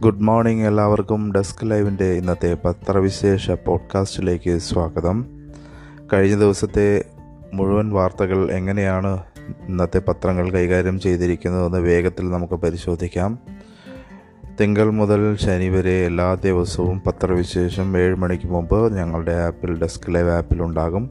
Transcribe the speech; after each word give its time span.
Good 0.00 0.20
morning 0.20 0.66
എല്ലാവർക്കും 0.66 1.32
desk 1.32 1.70
ലൈവിന്റെ 1.70 2.04
ഇന്നത്തെ 2.04 2.56
പത്രവിശേഷ 2.64 3.50
പോഡ്കാസ്റ്റിലേക്ക് 3.50 4.58
സ്വാഗതം. 4.58 5.26
കഴിഞ്ഞ 6.12 6.36
ദിവസത്തെ 6.36 7.04
മുഴുവൻ 7.54 7.90
വാർത്തകൾ 7.90 8.50
എങ്ങനെയാണ് 8.50 9.22
ഇന്നത്തെ 9.68 9.98
പത്രങ്ങൾ 9.98 10.50
കൈകാര്യം 10.50 11.00
ചെയ്തിരിക്കുന്നതെന്ന് 11.00 11.78
വേഗത്തിൽ 11.78 12.30
നമുക്ക് 12.30 12.54
പരിശോധിക്കാം. 12.54 13.38
തിങ്കൾ 14.60 14.90
മുതൽ 14.90 15.36
ശനി 15.36 15.68
വരെ 15.68 16.06
എല്ലാ 16.06 16.34
ദിവസവും 16.34 17.02
പത്രവിശേഷം 17.06 17.98
ഏഴ് 17.98 18.16
മണിക്ക് 18.16 18.46
മുമ്പ് 18.46 18.96
ഞങ്ങളുടെ 18.96 19.32
ആപ്പിൽ 19.32 19.80
ഡെസ്ക് 19.80 20.14
ലൈവ് 20.14 20.30
ആപ്പിൽ 20.30 20.62
ഉണ്ടാകും. 20.62 21.10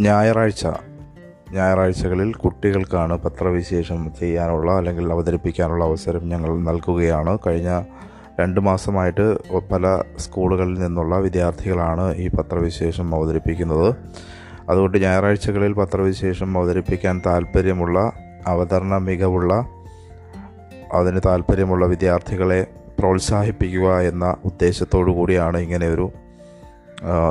ഞായറാഴ്ച 0.00 0.66
ഞായറാഴ്ചകളിൽ 1.52 2.32
കുട്ടികൾക്കാണ് 2.34 3.18
പത്രവിശേഷം 3.18 4.12
ചെയ്യാനുള്ള 4.20 4.72
അല്ലെങ്കിൽ 4.72 5.12
അവതരിപ്പിക്കാനുള്ള 5.12 5.84
അവസരം 5.84 6.28
ഞങ്ങൾ 6.28 6.58
നൽകുകയാണ്. 6.58 7.38
കഴിഞ്ഞ 7.46 7.82
രണ്ട് 8.40 8.60
മാസമായിട്ട് 8.60 9.58
പല 9.72 10.02
സ്കൂളുകളിൽ 10.18 10.78
നിന്നുള്ള 10.78 11.16
വിദ്യാർത്ഥികളാണ് 11.16 12.16
ഈ 12.16 12.28
പത്രവിശേഷം 12.28 13.14
അവതരിപ്പിക്കുന്നത്. 13.14 13.94
അതുകൊണ്ട് 14.68 14.98
ഞായറാഴ്ചകളിൽ 14.98 15.72
പത്രവിശേഷം 15.72 16.58
അവതരിപ്പിക്കാൻ 16.58 17.22
താല്പര്യമുള്ള 17.26 18.12
അവതരണ 18.46 18.98
മികവുള്ള 18.98 19.68
അതിന് 20.92 21.20
താല്പര്യമുള്ള 21.26 21.86
വിദ്യാർത്ഥികളെ 21.86 22.66
പ്രോത്സാഹിപ്പിക്കുക 22.98 24.00
എന്ന 24.00 24.36
ഉദ്ദേശത്തോടു 24.44 25.10
കൂടിയാണ് 25.10 25.58
ഇങ്ങനെ 25.58 25.88
ഒരു 25.88 26.10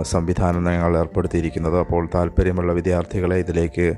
സംവിധാനം 0.01 0.63
ഞങ്ങൾ 0.63 0.97
ഏർപ്പെടുത്തിയിരിക്കുന്നത്. 0.97 1.79
അപ്പോൾ 1.79 2.09
താല്പര്യമുള്ള 2.15 2.73
വിദ്യാർത്ഥികളെ 2.73 3.35
ഇതിലേക്ക് 3.35 3.95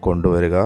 കൊണ്ടുവരിക. 0.00 0.56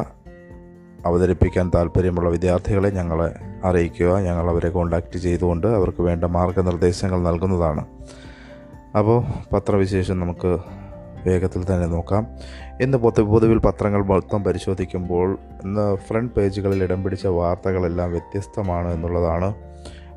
അവതരിപ്പിക്കാൻ 1.06 1.70
താല്പര്യമുള്ള 1.74 2.30
വിദ്യാർത്ഥികളെ 2.30 2.90
ഞങ്ങളെ 2.90 3.28
അറിയിക്കുക. 3.64 4.18
ഞങ്ങൾ 4.18 4.50
അവരെ 4.50 4.68
കോണ്ടാക്റ്റ് 4.68 5.18
ചെയ്തുകൊണ്ട് 5.18 5.66
അവർക്ക് 5.66 6.02
വേണ്ട 6.02 6.24
മാർഗനിർദ്ദേശങ്ങൾ 6.24 7.22
നൽകുന്നതാണ്. 7.22 7.84
അപ്പോൾ 8.98 9.24
പത്രവിശേഷം 9.52 10.20
നമുക്ക് 10.20 10.58
വേഗത്തിൽ 11.26 11.62
തന്നെ 11.64 11.86
നോക്കാം. 11.86 12.26
ഇന്ന് 12.80 12.98
പൊതു 12.98 13.22
പൊതുവിൽ 13.22 13.58
പത്രങ്ങൾ 13.58 14.04
മൊത്തം 14.04 14.44
പരിശോധിക്കുമ്പോൾ 14.44 15.38
ഇന്ന് 15.64 15.96
ഫ്രണ്ട് 15.96 16.34
പേജുകളിൽ 16.34 16.82
ഇടം 16.82 17.04
പിടിച്ച 17.04 17.26
വാർത്തകളെല്ലാം 17.26 18.10
വ്യത്യസ്തമാണ് 18.10 18.94
എന്നുള്ളതാണ് 18.94 19.54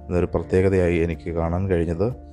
ഇന്നൊരു 0.08 0.26
പ്രത്യേകതയായി 0.26 0.98
എനിക്ക് 0.98 1.30
കാണാൻ 1.30 1.70
കഴിഞ്ഞത്. 1.70 2.33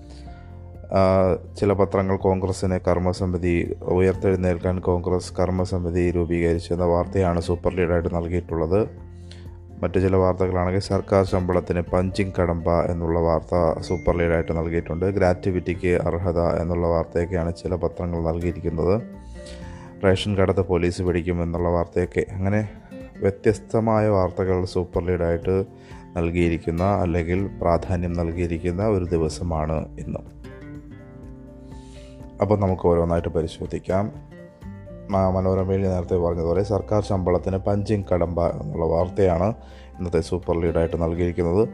ചില 1.57 1.73
പത്രങ്ങൾ 1.73 2.17
കോൺഗ്രസിനെ 2.17 2.79
കർമ്മസമിതി 2.79 3.77
ഉയർത്തെഴുന്നേൽക്കാൻ 3.83 4.81
കോൺഗ്രസ് 4.81 5.35
കർമ്മസമിതി 5.35 6.11
രൂപീകരിച്ചെന്ന 6.11 6.85
വാർത്തയാണ് 6.85 7.41
സൂപ്പർ 7.41 7.75
ലീഡായിട്ട് 7.75 8.15
നൽകിയിട്ടുള്ളത്. 8.15 8.89
മറ്റു 9.83 9.99
ചില 9.99 10.17
വാർത്തകളാണെങ്കിൽ 10.17 10.81
സർക്കാർ 10.81 11.25
ശമ്പളത്തിന് 11.25 11.81
പഞ്ചിങ് 11.81 12.33
കടമ്പ 12.41 12.83
എന്നുള്ള 12.85 13.19
വാർത്ത 13.19 13.81
സൂപ്പർ 13.81 14.17
ലീഡായിട്ട് 14.17 14.59
നൽകിയിട്ടുണ്ട്. 14.59 15.07
ഗ്രാറ്റുവിറ്റിക്ക് 15.07 15.89
അർഹത 15.89 16.41
എന്നുള്ള 16.41 16.87
വാർത്തയൊക്കെയാണ് 16.87 17.55
ചില 17.55 17.75
പത്രങ്ങൾ 17.75 18.33
നൽകിയിരിക്കുന്നത്. 18.33 19.03
റേഷൻ 20.05 20.37
കടത്ത് 20.37 20.61
പോലീസ് 20.61 21.03
പിടിക്കും 21.03 21.43
എന്നുള്ള 21.43 21.69
വാർത്തയൊക്കെ. 21.69 22.27
അങ്ങനെ 22.33 22.69
വ്യത്യസ്തമായ 23.17 24.09
വാർത്തകൾ 24.09 24.65
സൂപ്പർ 24.65 25.05
ലീഡായിട്ട് 25.07 25.65
നൽകിയിരിക്കുന്ന 26.17 26.83
അല്ലെങ്കിൽ 26.83 27.47
പ്രാധാന്യം 27.61 28.13
നൽകിയിരിക്കുന്ന 28.13 28.87
ഒരു 28.87 29.05
ദിവസമാണ് 29.05 29.97
ഇന്ന്. 29.99 30.40
അപ്പോൾ 32.41 32.59
നമുക്ക് 32.59 32.89
ഓരോന്നായിട്ട് 32.89 33.29
പരിശോധിക്കാം. 33.29 34.13
മനോരമയിൽ 35.35 35.83
നേരത്തെ 35.83 36.17
പറഞ്ഞതുപോലെ 36.17 36.63
സർക്കാർ 36.63 37.05
ശമ്പളത്തിന് 37.05 37.57
പഞ്ചിങ് 37.57 38.05
കടമ്പ 38.15 38.47
എന്നുള്ള 38.47 38.87
വാർത്തയാണ് 38.87 39.55
ഇന്നത്തെ 39.99 40.21
സൂപ്പർ 40.21 40.61
ലീഡായിട്ട് 40.61 41.03
നൽകിയിരിക്കുന്നത്. 41.03 41.69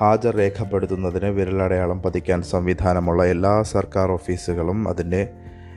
ഹാജർ 0.00 0.36
രേഖപ്പെടുത്തുന്നതിന് 0.36 1.26
വിരലടയാളം 1.26 2.02
പതിക്കാൻ 2.02 2.42
സംവിധാനമുള്ള 2.42 3.24
എല്ലാ 3.24 3.62
സർക്കാർ 3.62 4.10
ഓഫീസുകളും 4.10 4.88
അതിന്റെ 4.88 5.28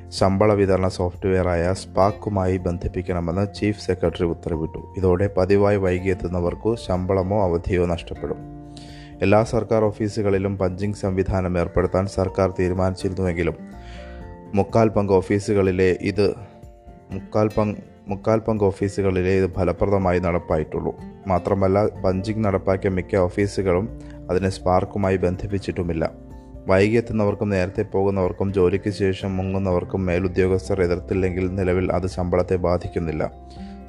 ശമ്പള 0.10 0.54
വിതരണ 0.54 0.88
സോഫ്റ്റ്വെയറായ 0.88 1.74
സ്പാക്കുമായി 1.74 2.58
ബന്ധിപ്പിക്കണമെന്ന് 2.58 3.54
ചീഫ് 3.54 3.86
സെക്രട്ടറി 3.86 4.26
ഉത്തരവിട്ടു. 4.26 4.94
ഇതോടെ 4.98 5.30
പതിവായി 5.38 5.78
വൈകിയെത്തുന്നവർക്കു 5.78 6.76
ശമ്പളമോ 6.88 7.44
അവധിയോ 7.44 7.86
നഷ്ടപ്പെടും. 7.86 8.38
എല്ലാ 9.22 9.44
സർക്കാർ 9.44 9.84
ഓഫീസുകളിലും 9.84 10.58
പഞ്ചിങ് 10.58 10.94
സംവിധാനം 10.94 11.60
ഏർപ്പെടുത്താൻ 11.60 12.08
സർക്കാർ 12.08 12.54
തീരുമാനിച്ചിരുന്നുവെങ്കിലും 12.60 13.56
മുക്കാൽ 14.56 14.90
പങ്ക് 14.90 15.14
ഓഫീസുകളിലെ 15.14 15.98
ഇത് 16.02 16.34
മുക്കാൽ 17.12 17.48
പങ്ക് 17.48 17.78
മുക്കാൽ 18.08 18.40
പങ്ക് 18.40 18.64
ഓഫീസുകളിലെ 18.64 19.32
ഇത് 19.32 19.54
ഫലപ്രദമായി 19.54 20.20
നടപ്പായിട്ടുള്ളൂ. 20.20 20.96
മാത്രമല്ല 21.28 21.88
പഞ്ചിങ് 21.88 22.44
നടപ്പാക്കിയ 22.44 22.90
മിക്ക 22.90 23.16
ഓഫീസുകളും 23.16 24.00
അതിനെ 24.30 24.50
സ്പാർക്കുമായി 24.50 25.18
ബന്ധിപ്പിച്ചിട്ടുമില്ല. 25.18 26.12
വൈകിയെത്തുന്നവർക്കും 26.68 27.50
നേരത്തെ 27.50 27.82
പോകുന്നവർക്കും 27.82 28.54
ജോലിക്ക് 28.54 28.90
ശേഷം 28.90 29.38
മുങ്ങുന്നവർക്കും 29.38 30.06
മേലുദ്യോഗസ്ഥർ 30.06 30.84
എതിർത്തില്ലെങ്കിൽ 30.84 31.56
നിലവിൽ 31.56 31.92
അത് 31.92 32.08
ശമ്പളത്തെ 32.08 32.56
ബാധിക്കുന്നില്ല. 32.56 33.32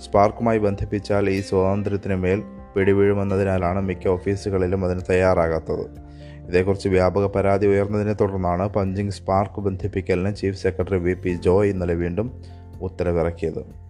സ്പാർക്കുമായി 0.05 0.59
ബന്ധിപ്പിച്ചാൽ 0.59 1.31
ഈ 1.31 1.41
സ്വാതന്ത്ര്യത്തിന് 1.41 2.15
മേൽ 2.15 2.43
പിടിവീഴുമെന്നതിനാലാണ് 2.77 3.81
മിക്ക 3.81 4.09
ഓഫീസുകളിലും 4.09 4.85
അതിന് 4.85 5.01
തയ്യാറാകാത്തത്. 5.11 6.12
ഇതേക്കുറിച്ച് 6.49 6.89
വ്യാപക 6.89 7.27
പരാതി 7.27 7.67
ഉയർന്നതിനെ 7.67 8.13
തുടർന്നാണ് 8.13 8.69
punching 8.69 9.11
SPARK 9.11 9.61
ബന്ധിപ്പിക്കലിന് 9.61 10.37
chief 10.37 10.63
secretary 10.63 10.97
V 10.97 11.13
P 11.13 11.31
Joy 11.31 11.71
ഇന്നലെ 11.71 11.95
വീണ്ടും 11.95 12.43
ഉത്തരവിറക്കിയത്. 12.83 13.83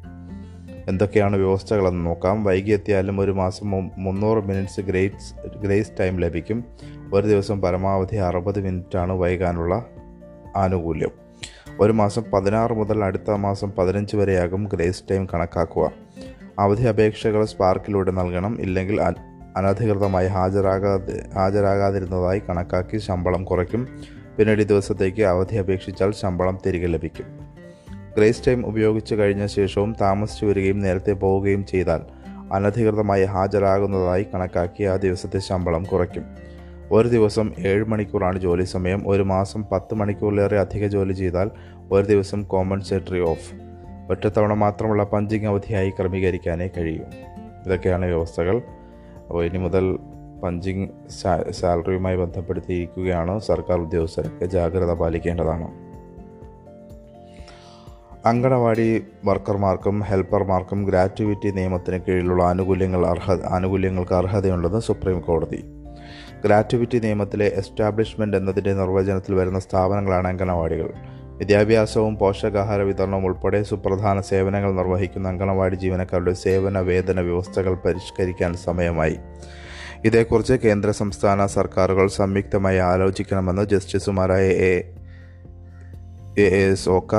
എന്തൊക്കെയാണ് 0.88 1.36
വ്യവസ്ഥകളെന്ന് 1.36 2.06
നോക്കാം. 2.06 2.44
വൈകിയെത്തിയാലും 2.44 3.20
ഒരു 3.20 3.30
മാസം 3.30 3.70
മുന്നൂറ് 3.98 4.44
മിനിറ്റ്സ് 4.44 4.80
ഗ്രേറ്റ്സ് 4.80 5.34
ഗ്രേസ് 5.56 5.90
ടൈം 6.00 6.20
ലഭിക്കും. 6.20 6.64
ഒരു 7.12 7.26
ദിവസം 7.26 7.60
പരമാവധി 7.60 8.16
അറുപത് 8.16 8.60
മിനിറ്റാണ് 8.60 9.12
വൈകാനുള്ള 9.12 9.84
ആനുകൂല്യം. 10.56 11.10
ഒരു 11.80 11.92
മാസം 11.92 12.24
പതിനാറ് 12.32 12.72
മുതൽ 12.72 13.04
അടുത്ത 13.04 13.30
മാസം 13.30 13.72
പതിനഞ്ച് 13.78 14.16
വരെയാകും 14.16 14.64
ഗ്രേസ് 14.64 15.02
ടൈം 15.10 15.28
കണക്കാക്കുക. 15.34 15.90
അവധി 16.58 16.82
അപേക്ഷകൾ 16.82 17.44
സ്പാർക്കിലൂടെ 17.44 18.10
നൽകണം. 18.10 18.60
ഇല്ലെങ്കിൽ 18.60 19.02
അനധികൃതമായി 19.56 20.28
ഹാജരാകാതെ 20.28 21.28
ഹാജരാകാതിരുന്നതായി 21.34 22.42
കണക്കാക്കി 22.48 22.98
ശമ്പളം 22.98 23.44
കുറയ്ക്കും. 23.44 23.88
പിന്നീട് 24.38 24.62
ദിവസത്തേക്ക് 24.62 25.22
അവധി 25.22 25.56
അപേക്ഷിച്ചാൽ 25.56 26.12
ശമ്പളം 26.12 26.58
തിരികെ 26.66 26.86
ലഭിക്കും. 26.86 27.26
ഗ്രേസ് 28.16 28.46
ടൈം 28.46 28.66
ഉപയോഗിച്ച് 28.66 29.14
കഴിഞ്ഞ 29.14 29.46
ശേഷവും 29.46 29.96
താമസിച്ചു 30.00 30.46
വരികയും 30.46 30.78
നേരത്തെ 30.78 31.12
പോവുകയും 31.12 31.66
ചെയ്താൽ 31.66 32.00
അനധികൃതമായി 32.52 33.24
ഹാജരാകുന്നതായി 33.24 34.26
കണക്കാക്കി 34.34 34.84
ആ 34.84 34.96
ദിവസത്തെ 34.96 35.38
ശമ്പളം 35.38 35.84
കുറയ്ക്കും. 35.84 36.24
ഒരു 36.90 37.08
ദിവസം 37.08 37.52
ഏഴ് 37.58 37.84
മണിക്കൂറാണ് 37.84 38.38
ജോലി 38.38 38.64
സമയം. 38.64 39.04
ഒരു 39.06 39.22
മാസം 39.22 39.64
പത്ത് 39.72 39.94
മണിക്കൂറിലേറെ 39.94 40.60
അധിക 40.60 40.86
ജോലി 40.86 41.12
ചെയ്താൽ 41.12 41.50
ഒരു 41.92 42.06
ദിവസം 42.06 42.42
കോമ്പൻസേറ്ററി 42.42 43.20
ഓഫ്. 43.20 43.54
ഒറ്റത്തവണ 44.10 44.52
മാത്രമുള്ള 44.52 45.04
പഞ്ചിങ് 45.04 45.46
അവധിയായി 45.46 45.90
ക്രമീകരിക്കാനേ 45.90 46.66
കഴിയൂ. 46.66 47.02
ഇതൊക്കെയാണ് 47.66 48.06
വ്യവസ്ഥകൾ. 48.06 48.62
അപ്പോൾ 49.32 49.44
ഇനി 49.44 49.58
മുതൽ 49.58 49.98
പഞ്ചിങ് 50.44 50.88
സാലറിയുമായി 51.50 52.16
ബന്ധപ്പെടുത്തിയിരിക്കുകയാണ് 52.16 53.40
സർക്കാർ 53.40 53.80
ഉദ്യോഗസ്ഥരൊക്കെ. 53.80 54.44
ജാഗ്രത 54.44 54.92
പാലിക്കേണ്ടതാണ്. 54.92 55.68
അങ്കണവാടി 58.26 59.04
വർക്കർമാർക്കും 59.24 60.00
ഹെൽപ്പർമാർക്കും 60.00 60.84
ഗ്രാറ്റുവിറ്റി 60.84 61.50
നിയമത്തിന് 61.50 61.98
കീഴിലുള്ള 61.98 62.44
ആനുകൂല്യങ്ങൾ 62.44 63.06
അർഹ 63.06 63.32
ആനുകൂല്യങ്ങൾക്ക് 63.32 64.12
അർഹതയുണ്ടെന്ന് 64.12 64.80
സുപ്രീം 64.80 65.20
കോടതി. 65.20 65.64
ഗ്രാറ്റുവിറ്റി 66.44 66.98
നിയമത്തിലെ 66.98 67.46
എസ്റ്റാബ്ലിഷ്മെന്റ് 67.46 68.36
എന്നതിന്റെ 68.36 68.72
നിർവചനത്തിൽ 68.72 69.34
വരുന്ന 69.34 69.58
സ്ഥാപനങ്ങളാണ് 69.58 70.28
അങ്കണവാടികൾ. 70.28 70.92
വിദ്യാഭ്യാസവും 71.42 72.16
പോഷകാഹാര 72.16 72.80
വിതരണവും 72.80 73.26
ഉൾപ്പെടെ 73.26 73.62
സുപ്രധാന 73.62 74.20
സേവനങ്ങൾ 74.20 74.72
നിർവഹിക്കുന്ന 74.72 75.28
അങ്കണവാടി 75.28 75.76
ജീവനക്കാരുടെ 75.76 76.32
സേവന 76.32 76.78
വേതന 76.78 77.20
വ്യവസ്ഥകൾ 77.20 77.74
പരിഷ്കരിക്കാൻ 77.74 78.54
സമയമായി. 78.54 79.18
ഇതേക്കുറിച്ച് 80.04 80.52
കേന്ദ്ര 80.52 80.90
സംസ്ഥാന 80.90 81.46
സർക്കാരുകൾ 81.46 82.08
സംയുക്തമായി 82.08 82.78
ആലോചിക്കണമെന്ന് 82.78 83.66
ജസ്റ്റിസുമാരായ 83.66 84.48
A 84.48 84.94
A 86.38 86.70
S 86.70 86.88
Oka 86.88 87.14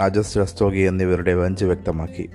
Ajay 0.00 0.38
Rastogi 0.38 0.78
എന്നിവരുടെ 0.78 1.36
ബെഞ്ച് 1.36 1.64
വ്യക്തമാക്കി. 1.64 2.30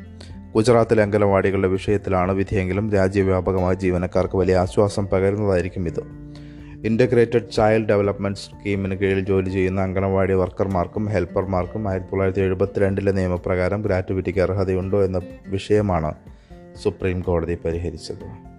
ഗുജറാത്തിലെ 0.55 1.03
അംഗനവാടികളുടെ 1.03 1.67
വിഷയത്തിലാണ് 1.67 2.31
വിധിയെങ്കിലും 2.31 2.93
രാജ്യവ്യാപകമായി 2.93 3.75
ജീവനക്കാർക്ക് 3.75 4.35
വലിയ 4.35 4.57
ആശ്വാസം 4.57 5.07
പകരുന്നതായിരിക്കും 5.07 5.87
ഇത്. 5.87 6.22
ഇന്റഗ്രേറ്റഡ് 6.83 7.51
ചൈൽഡ് 7.51 7.89
ഡെവലപ്മെന്റ് 7.89 8.39
സ്കീമിന് 8.39 8.95
കീഴിൽ 8.95 9.25
ജോലി 9.25 9.49
ചെയ്യുന്ന 9.49 9.81
അംഗനവാടി 9.81 10.33
വർക്കർമാർക്കും 10.33 11.05
ഹെൽപ്പർമാർക്കും 11.05 11.89
ആയിരത്തി 11.89 12.09
തൊള്ളായിരത്തി 12.09 12.41
എഴുപത്തിരണ്ടിലെ 12.41 13.11
നിയമപ്രകാരം 13.11 13.81
ഗ്രാറ്റുവിറ്റിക്ക് 13.81 14.39
അർഹതയുണ്ടോ 14.39 15.03
എന്ന 15.03 15.21
വിഷയമാണ് 15.47 16.13
സുപ്രീം 16.83 17.21
കോടതി 17.21 17.57
പരിഹരിച്ചത്. 17.65 18.53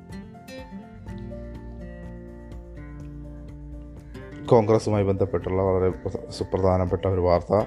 കോൺഗ്രസുമായി 4.46 5.04
ബന്ധപ്പെട്ടുള്ള 5.04 5.62
വളരെ 5.62 5.92
സുപ്രധാനപ്പെട്ട 6.30 7.06
ഒരു 7.06 7.20
വാർത്ത. 7.20 7.66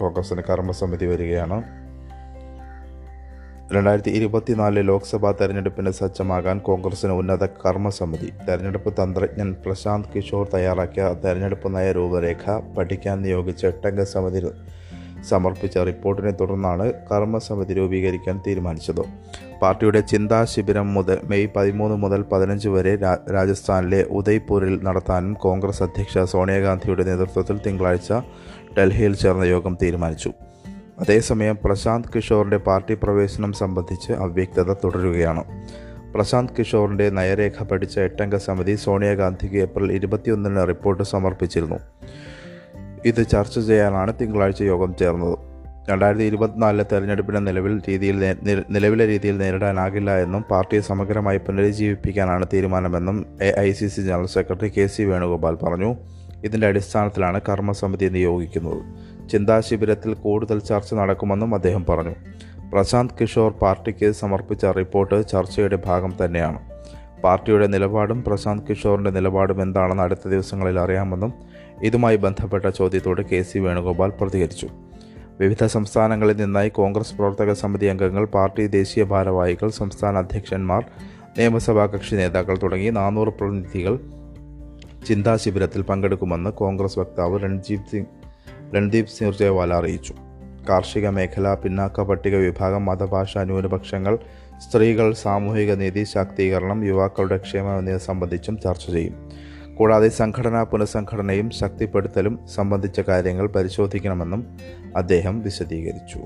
കോൺഗ്രസിന് 0.00 0.42
കർമ്മസമിതി 0.50 1.06
വരികയാണ്. 1.06 1.77
രണ്ടായിരത്തി 3.72 4.12
ഇരുപത്തിനാല് 4.18 4.80
ലോക്സഭാ 4.88 5.30
തെരഞ്ഞെടുപ്പിന് 5.40 5.90
സജ്ജമാകാൻ 5.96 6.58
കോൺഗ്രസിന് 6.68 7.14
ഉന്നത 7.20 7.44
കർമ്മസമിതി. 7.62 8.28
തെരഞ്ഞെടുപ്പ് 8.46 8.90
തന്ത്രജ്ഞൻ 9.00 9.48
പ്രശാന്ത് 9.64 10.08
കിഷോർ 10.14 10.44
തയ്യാറാക്കിയ 10.54 11.04
തെരഞ്ഞെടുപ്പ് 11.24 11.74
നയ 11.74 11.88
രൂപരേഖ 11.98 12.54
പഠിക്കാൻ 12.76 13.18
നിയോഗിച്ച 13.24 13.62
എട്ടംഗ 13.72 14.06
സമിതി 14.12 14.42
സമർപ്പിച്ച 15.28 15.76
റിപ്പോർട്ടിനെ 15.90 16.32
തുടർന്നാണ് 16.40 16.86
കർമ്മസമിതി 17.12 17.72
രൂപീകരിക്കാൻ 17.80 18.36
തീരുമാനിച്ചത്. 18.46 19.02
പാർട്ടിയുടെ 19.62 20.00
ചിന്താ 20.12 20.40
ശിബിരം 20.44 20.88
മുതൽ 20.94 21.18
മെയ് 21.30 21.52
പതിമൂന്ന് 21.56 21.96
മുതൽ 21.96 22.20
പതിനഞ്ച് 22.32 22.68
വരെ 22.68 22.92
രാജസ്ഥാനിലെ 23.36 24.02
ഉദയ്പൂരിൽ 24.18 24.76
നടത്താനും 24.88 25.34
കോൺഗ്രസ് 25.46 25.82
അധ്യക്ഷ 25.82 26.24
സോണിയാഗാന്ധിയുടെ 26.34 27.04
നേതൃത്വത്തിൽ 27.12 27.58
തിങ്കളാഴ്ച 27.66 28.12
ഡൽഹിയിൽ 28.78 29.16
ചേർന്ന 29.24 29.44
യോഗം 29.54 29.76
തീരുമാനിച്ചു. 29.82 30.32
അതേസമയം 31.00 31.58
പ്രശാന്ത് 31.64 32.08
കിഷോറിന്റെ 32.14 32.56
പാർട്ടി 32.56 32.94
പ്രവേശനം 32.94 33.52
സംബന്ധിച്ച് 33.52 34.12
അവ്യക്തത 34.12 34.72
തുടരുകയാണ്. 34.72 35.44
പ്രശാന്ത് 36.14 36.52
കിഷോറിന്റെ 36.58 37.10
നയരേഖ 37.10 37.62
പഠിച്ച 37.62 37.98
എട്ടംഗ 37.98 38.36
സമിതി 38.36 38.74
സോണിയാഗാന്ധിക്ക് 38.74 39.56
ഏപ്രിൽ 39.56 39.92
ഇരുപത്തിയൊന്നിന് 39.92 40.68
റിപ്പോർട്ട് 40.68 41.02
സമർപ്പിച്ചിരുന്നു. 41.02 41.78
ഇത് 43.04 43.28
ചർച്ച 43.28 43.58
ചെയ്യാനാണ് 43.58 44.12
തിങ്കളാഴ്ച 44.20 44.62
യോഗം 44.62 44.96
ചേർന്നത്. 44.96 45.38
രണ്ടായിരത്തി 45.90 46.24
ഇരുപത്തിനാലിലെ 46.24 46.84
തെരഞ്ഞെടുപ്പിനെ 46.92 47.40
നിലവിൽ 47.40 47.80
രീതിയിൽ 47.88 48.36
നിലവിലെ 48.70 49.06
രീതിയിൽ 49.06 49.38
നേരിടാനാകില്ല 49.38 50.18
എന്നും 50.18 50.42
പാർട്ടിയെ 50.42 50.80
സമഗ്രമായി 50.80 51.38
പുനരുജ്ജീവിപ്പിക്കാനാണ് 51.38 52.46
തീരുമാനമെന്നും 52.52 53.26
A 53.42 53.54
I 53.58 53.72
C 53.72 53.86
C 53.86 54.00
general 54.00 54.26
secretary 54.26 54.68
K 54.68 54.86
C 54.86 55.02
Venugopal 55.02 55.54
പറഞ്ഞു. 55.54 55.96
ഇതിന്റെ 56.44 56.66
അടിസ്ഥാനത്തിലാണ് 56.66 57.40
കർമ്മസമിതി 57.48 58.06
നിയോഗിക്കുന്നത്. 58.08 58.82
ചിന്താശിബിരത്തിൽ 59.30 60.14
കൂടുതൽ 60.14 60.58
ചർച്ച 60.58 60.94
നടക്കുമെന്നും 60.94 61.54
അദ്ദേഹം 61.54 61.86
പറഞ്ഞു. 61.88 62.14
പ്രശാന്ത് 62.72 63.14
കിഷോർ 63.20 63.52
പാർട്ടിക്ക് 63.52 64.10
സമർപ്പിച്ച 64.12 64.64
റിപ്പോർട്ട് 64.66 65.28
ചർച്ചയുടെ 65.28 65.78
ഭാഗം 65.86 66.12
തന്നെയാണ്. 66.24 66.58
പാർട്ടിയുടെ 67.24 67.66
നിലപാടും 67.66 68.24
പ്രശാന്ത് 68.24 68.64
കിഷോറിന്റെ 68.70 69.10
നിലപാടും 69.10 69.62
എന്താണെന്ന് 69.62 70.02
അടുത്ത 70.02 70.28
ദിവസങ്ങളിൽ 70.28 70.80
അറിയാമെന്നും 70.80 71.32
ഇതുമായി 71.82 72.16
ബന്ധപ്പെട്ട 72.16 72.68
ചോദ്യത്തോട് 72.68 73.22
കെ 73.22 73.42
സി 73.42 73.58
വേണുഗോപാൽ 73.58 74.12
പ്രതികരിച്ചു. 74.20 74.68
വിവിധ 75.40 75.64
സംസ്ഥാനങ്ങളിൽ 75.64 76.36
നിന്നായി 76.36 76.68
കോൺഗ്രസ് 76.68 77.14
പ്രവർത്തക 77.14 77.52
സമിതി 77.52 77.86
അംഗങ്ങൾ 77.86 78.24
പാർട്ടി 78.24 78.66
ദേശീയ 78.66 79.04
ഭാരവാഹികൾ 79.04 79.68
സംസ്ഥാന 79.70 80.16
അധ്യക്ഷന്മാർ 80.16 80.84
നിയമസഭാ 81.38 81.86
കക്ഷി 81.86 82.14
നേതാക്കൾ 82.14 82.58
തുടങ്ങി 82.62 82.90
നാനൂറ് 82.90 83.28
പ്രതിനിധികൾ 83.28 83.98
ചിന്താ 85.08 85.36
ശിബിരത്തിൽ 85.36 85.82
പങ്കെടുക്കുമെന്ന് 85.82 86.50
കോൺഗ്രസ് 86.50 86.98
വക്താവ് 86.98 87.38
രൺജീത് 87.38 87.90
സിംഗ് 87.90 88.17
രൺദീപ് 88.74 89.06
സുർജേവാല 89.06 89.74
അറിയിച്ചു. 89.74 90.14
കാർഷിക 90.68 91.08
മേഖല 91.08 91.54
പിന്നാക്ക 91.54 92.00
പട്ടിക 92.00 92.36
വിഭാഗം 92.36 92.86
മതഭാഷ 92.86 93.38
ന്യൂനപക്ഷങ്ങൾ 93.38 94.18
സ്ത്രീകൾ 94.58 95.12
സാമൂഹിക 95.12 95.72
നീതി 95.72 96.04
ശാക്തീകരണം 96.04 96.84
യുവാക്കളുടെ 96.84 97.36
ക്ഷേമം 97.36 97.78
എന്നിവ 97.78 97.98
സംബന്ധിച്ചും 97.98 98.58
ചർച്ച 98.58 98.90
ചെയ്യും. 98.90 99.30
കൂടാതെ 99.74 100.08
സംഘടനാ 100.08 100.62
പുനഃസംഘടനയും 100.62 101.50
ശക്തിപ്പെടുത്തലും 101.50 102.46
സംബന്ധിച്ച 102.46 103.00
കാര്യങ്ങൾ 103.00 103.46
പരിശോധിക്കണമെന്നും 103.46 104.56
അദ്ദേഹം 104.96 105.42
വിശദീകരിച്ചു. 105.42 106.18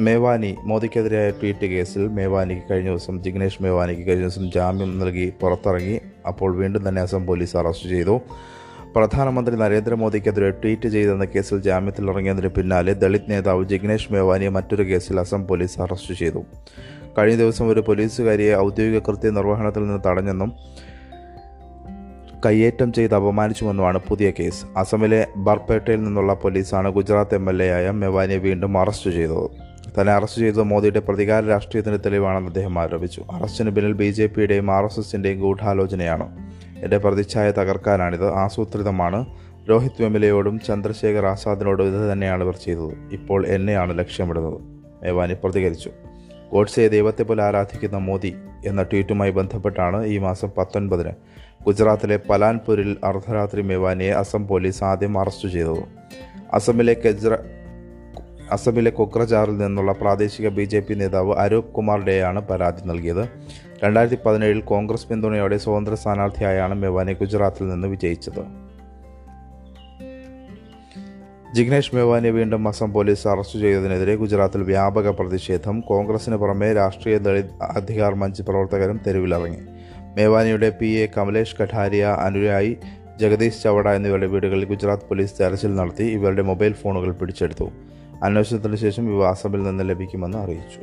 മേവാനി 0.00 0.56
മോദിക്കെതിരായ 0.64 1.30
ട്വീറ്റ് 1.30 1.66
കേസിൽ 1.66 2.08
മേവാനിക്ക് 2.08 2.62
കഴിഞ്ഞ 2.70 2.88
ദിവസം 2.88 3.22
ജിഗ്നേഷ് 3.22 3.62
മേവാനിക്ക് 3.62 4.06
കഴിഞ്ഞ 4.08 4.22
ദിവസം 4.22 4.50
ജാമ്യം 4.50 4.98
നൽകി 4.98 5.32
പുറത്തിറങ്ങി. 5.42 6.00
അപ്പോൾ 6.26 6.56
വീണ്ടും 6.56 6.88
തന്നെ 6.88 7.02
അസം 7.02 7.26
പോലീസ് 7.26 7.56
അറസ്റ്റ് 7.56 7.88
ചെയ്തു. 7.88 8.20
പ്രധാനമന്ത്രി 8.96 9.56
നരേന്ദ്രമോദിക്കെതിരെ 9.56 10.50
ട്വീറ്റ് 10.50 10.88
ചെയ്തെന്ന 10.88 11.24
കേസിൽ 11.24 11.62
ജാമ്യത്തിൽ 11.62 12.10
ഇറങ്ങിയതിന് 12.10 12.48
പിന്നാലെ 12.48 12.92
ദളിത് 12.92 13.30
നേതാവ് 13.30 13.64
ജിഗ്നേഷ് 13.64 14.12
മേവാനിയെ 14.12 14.48
മറ്റൊരു 14.48 14.82
കേസിൽ 14.82 15.20
അസം 15.20 15.46
പോലീസ് 15.46 15.80
അറസ്റ്റ് 15.80 16.14
ചെയ്തു. 16.14 16.42
കഴിഞ്ഞ 17.18 17.36
ദിവസം 17.36 17.68
ഒരു 17.68 17.80
പോലീസുകാരിയെ 17.80 18.54
ഔദ്യോഗിക 18.56 18.98
കൃത്യ 18.98 19.30
നിർവഹണത്തിൽ 19.30 19.80
നിന്ന് 19.80 20.08
തടഞ്ഞെന്നും 20.08 20.52
കയ്യേറ്റം 22.46 22.92
ചെയ്ത് 22.92 23.14
അപമാനിച്ചുവെന്നുമാണ് 23.14 23.98
പുതിയ 24.08 24.30
കേസ്. 24.30 24.66
അസമിലെ 24.78 25.26
ബർപേട്ടയിൽ 25.36 26.04
നിന്നുള്ള 26.04 26.34
പോലീസാണ് 26.34 26.90
ഗുജറാത്ത് 26.90 27.34
എം 27.34 27.50
എൽ 27.50 27.62
എ 27.62 27.70
ആയ 27.70 27.90
മെവാനിയെ 27.90 28.38
വീണ്ടും 28.38 28.78
അറസ്റ്റ് 28.78 29.10
ചെയ്തത്. 29.10 29.69
തന്നെ 29.98 30.12
അറസ്റ്റ് 30.12 30.42
ചെയ്ത 30.42 30.54
മോദിയുടെ 30.54 31.00
പ്രതികാര 31.00 31.44
രാഷ്ട്രീയത്തിന്റെ 31.44 31.98
തെളിവാണെന്ന് 31.98 32.48
അദ്ദേഹം 32.48 32.78
ആരോപിച്ചു. 32.78 33.24
അറസ്റ്റിന് 33.32 33.70
പിന്നിൽ 33.70 33.92
ബി 33.92 34.10
ജെ 34.10 34.26
പിയുടെയും 34.26 34.70
ആർ 34.70 34.84
എസ് 34.84 35.00
എസിന്റെയും 35.00 35.40
ഗൂഢാലോചനയാണ്. 35.40 36.50
എന്റെ 36.78 36.98
പ്രതിച്ഛായ 36.98 37.50
തകർക്കാനാണിത്. 37.50 38.34
ആസൂത്രിതമാണ്. 38.34 39.26
രോഹിത് 39.68 40.02
വെമിലയോടും 40.02 40.60
ചന്ദ്രശേഖർ 40.60 41.26
ആസാദിനോടും 41.26 41.86
ഇത് 41.86 42.12
തന്നെയാണ് 42.12 42.44
ഇവർ 42.44 42.56
ചെയ്തത്. 42.56 42.96
ഇപ്പോൾ 43.12 43.46
എന്നെയാണ് 43.46 43.98
ലക്ഷ്യമിടുന്നത്. 43.98 44.54
മേവാനി 45.02 45.34
പ്രതികരിച്ചു. 45.34 45.90
ഗോഡ്സെ 46.52 46.88
ദൈവത്തെ 46.88 47.22
പോലെ 47.22 47.44
ആരാധിക്കുന്ന 47.44 47.96
മോദി 47.96 48.34
എന്ന 48.66 48.82
ട്വീറ്റുമായി 48.82 49.30
ബന്ധപ്പെട്ടാണ് 49.30 50.06
ഈ 50.06 50.18
മാസം 50.18 50.50
പത്തൊൻപതിന് 50.58 51.10
ഗുജറാത്തിലെ 51.66 52.20
പലാൻപൂരിൽ 52.30 52.96
അർദ്ധരാത്രി 53.04 53.62
മേവാനിയെ 53.62 54.10
അസം 54.10 54.48
പോലീസ് 54.48 54.84
ആദ്യം 54.84 55.18
അറസ്റ്റ് 55.18 55.48
ചെയ്തത്. 55.48 55.84
അസമിലെ 56.52 56.94
കെജ്ര 56.94 57.38
അസമിലെ 58.52 58.90
കൊക്രജാറിൽ 58.90 59.58
നിന്നുള്ള 59.58 59.92
പ്രാദേശിക 59.92 60.48
ബി 60.48 60.64
ജെ 60.64 60.80
പി 60.80 60.94
നേതാവ് 60.94 61.34
അരൂപ് 61.34 61.64
കുമാർ 61.64 62.04
ഡേയാണ് 62.04 62.40
പരാതി 62.40 62.88
നൽകിയത്. 62.88 63.28
രണ്ടായിരത്തി 63.84 64.18
പതിനേഴിൽ 64.26 64.60
കോൺഗ്രസ് 64.60 65.06
പിന്തുണയോടെ 65.06 65.58
സ്വതന്ത്ര 65.58 65.94
സ്ഥാനാർത്ഥിയായാണ് 65.94 66.74
മെവാനി 66.74 67.12
ഗുജറാത്തിൽ 67.12 67.68
നിന്ന് 67.68 67.88
വിജയിച്ചത്. 67.88 68.70
ജിഗ്നേഷ് 71.54 71.94
മേവാനെ 71.94 72.30
വീണ്ടും 72.30 72.68
അസം 72.68 72.92
പോലീസ് 72.92 73.28
അറസ്റ്റ് 73.28 73.58
ചെയ്തതിനെതിരെ 73.58 74.14
ഗുജറാത്തിൽ 74.16 74.62
വ്യാപക 74.62 75.10
പ്രതിഷേധം. 75.10 75.80
കോൺഗ്രസിന് 75.80 76.36
പുറമെ 76.36 76.72
രാഷ്ട്രീയ 76.72 77.18
ദളിത് 77.18 77.62
അധികാർ 77.62 78.14
മഞ്ച് 78.14 78.42
പ്രവർത്തകരും 78.42 79.00
തെരുവിലിറങ്ങി. 79.06 79.58
മേവാനിയുടെ 80.16 80.70
പി 80.70 80.86
എ 80.86 81.08
കമലേഷ് 81.18 81.56
കഠാരിയ 81.62 82.04
അനുരായി 82.04 82.76
ജഗദീഷ് 83.20 83.62
ചവട 83.62 83.88
എന്നിവരുടെ 83.88 84.26
വീടുകളിൽ 84.26 84.64
ഗുജറാത്ത് 84.64 85.08
പോലീസ് 85.08 85.34
തെരച്ചിൽ 85.40 85.74
നടത്തി. 85.74 86.04
ഇവരുടെ 86.04 86.42
മൊബൈൽ 86.42 86.72
ഫോണുകൾ 86.72 87.12
പിടിച്ചെടുത്തു. 87.12 87.70
അന്വേഷണത്തിന് 88.22 88.76
ശേഷം 88.76 89.16
ഇവ 89.16 89.24
അസമിൽ 89.24 89.62
നിന്ന് 89.62 89.88
ലഭിക്കുമെന്ന് 89.88 90.38
അറിയിച്ചു. 90.38 90.80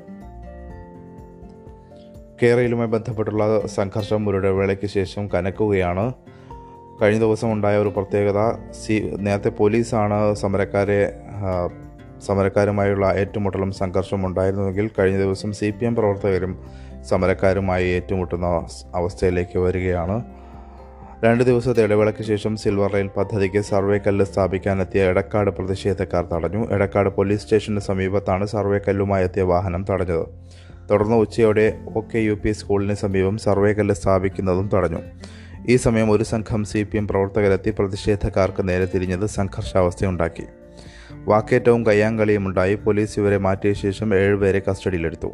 കേരളയിലുമായി 2.43 2.87
ബന്ധപ്പെട്ടുള്ള 2.87 3.67
സംഘർഷം 3.67 4.29
ഒരു 4.29 4.37
ഇടവേളയ്ക്ക് 4.37 4.87
ശേഷം 4.87 5.27
കനക്കുകയാണ്. 5.27 6.13
കഴിഞ്ഞ 7.01 7.19
ദിവസം 7.19 7.51
ഉണ്ടായ 7.51 7.77
ഒരു 7.77 7.89
പ്രത്യേകത 7.89 8.71
സി 8.71 9.15
നേരത്തെ 9.19 9.49
പോലീസാണ് 9.49 10.33
സമരക്കാരെ 10.33 11.13
സമരക്കാരുമായുള്ള 12.19 13.13
ഏറ്റുമുട്ടലും 13.13 13.71
സംഘർഷം 13.71 14.25
ഉണ്ടായിരുന്നുവെങ്കിൽ 14.25 14.89
കഴിഞ്ഞ 14.99 15.17
ദിവസം 15.17 15.51
സി 15.51 15.69
പി 15.69 15.85
എം 15.85 15.95
പ്രവർത്തകരും 15.95 16.65
സമരക്കാരുമായി 17.03 17.87
ഏറ്റുമുട്ടുന്ന 17.87 18.67
അവസ്ഥയിലേക്ക് 18.95 19.59
വരികയാണ്. 19.59 20.36
രണ്ട് 21.23 21.43
ദിവസത്തെ 21.43 21.83
ഇടവേളയ്ക്ക് 21.83 22.23
ശേഷം 22.23 22.55
സിൽവർ 22.55 22.91
റെയിൽ 22.91 23.07
പദ്ധതിക്ക് 23.07 23.61
സർവേ 23.61 23.97
കല്ല് 23.97 24.25
സ്ഥാപിക്കാനെത്തിയ 24.25 25.03
എടക്കാട് 25.03 25.49
പ്രതിഷേധക്കാർ 25.51 26.25
തടഞ്ഞു. 26.33 26.67
എടക്കാട് 26.71 27.09
പോലീസ് 27.09 27.41
സ്റ്റേഷന് 27.41 27.79
സമീപത്താണ് 27.79 28.45
സർവേ 28.45 28.79
കല്ലുമായി 28.87 29.23
എത്തിയ 29.23 29.43
വാഹനം 29.43 29.85
തടഞ്ഞത്. 29.89 30.25
തുടർന്ന് 30.91 31.15
ഉച്ചയോടെ 31.15 31.79
ഒ 31.95 32.01
കെ 32.01 32.17
യു 32.17 32.33
പി 32.33 32.51
സ്കൂളിന് 32.51 32.93
സമീപം 32.93 33.37
സർവേ 33.37 33.73
കല്ല് 33.73 33.95
സ്ഥാപിക്കുന്നതും 33.95 34.69
തടഞ്ഞു. 34.73 35.01
ഈ 35.69 35.75
സമയം 35.75 36.11
ഒരു 36.11 36.23
സംഘം 36.23 36.63
സി 36.63 36.83
പി 36.83 36.97
എം 36.97 37.07
പ്രവർത്തകരെത്തി 37.07 37.73
പ്രതിഷേധക്കാർക്ക് 37.79 38.69
നേരെ 38.69 38.85
തിരിഞ്ഞത് 38.85 39.25
സംഘർഷാവസ്ഥയുണ്ടാക്കി. 39.25 40.43
വാക്കേറ്റവും 41.11 41.85
കയ്യാങ്കളിയും 41.85 42.47
ഉണ്ടായി. 42.47 42.75
പോലീസ് 42.75 43.19
ഇവരെ 43.19 43.37
മാറ്റിയ 43.37 43.73
ശേഷം 43.73 44.15
ഏഴുപേരെ 44.15 44.61
കസ്റ്റഡിയിലെടുത്തു. 44.69 45.33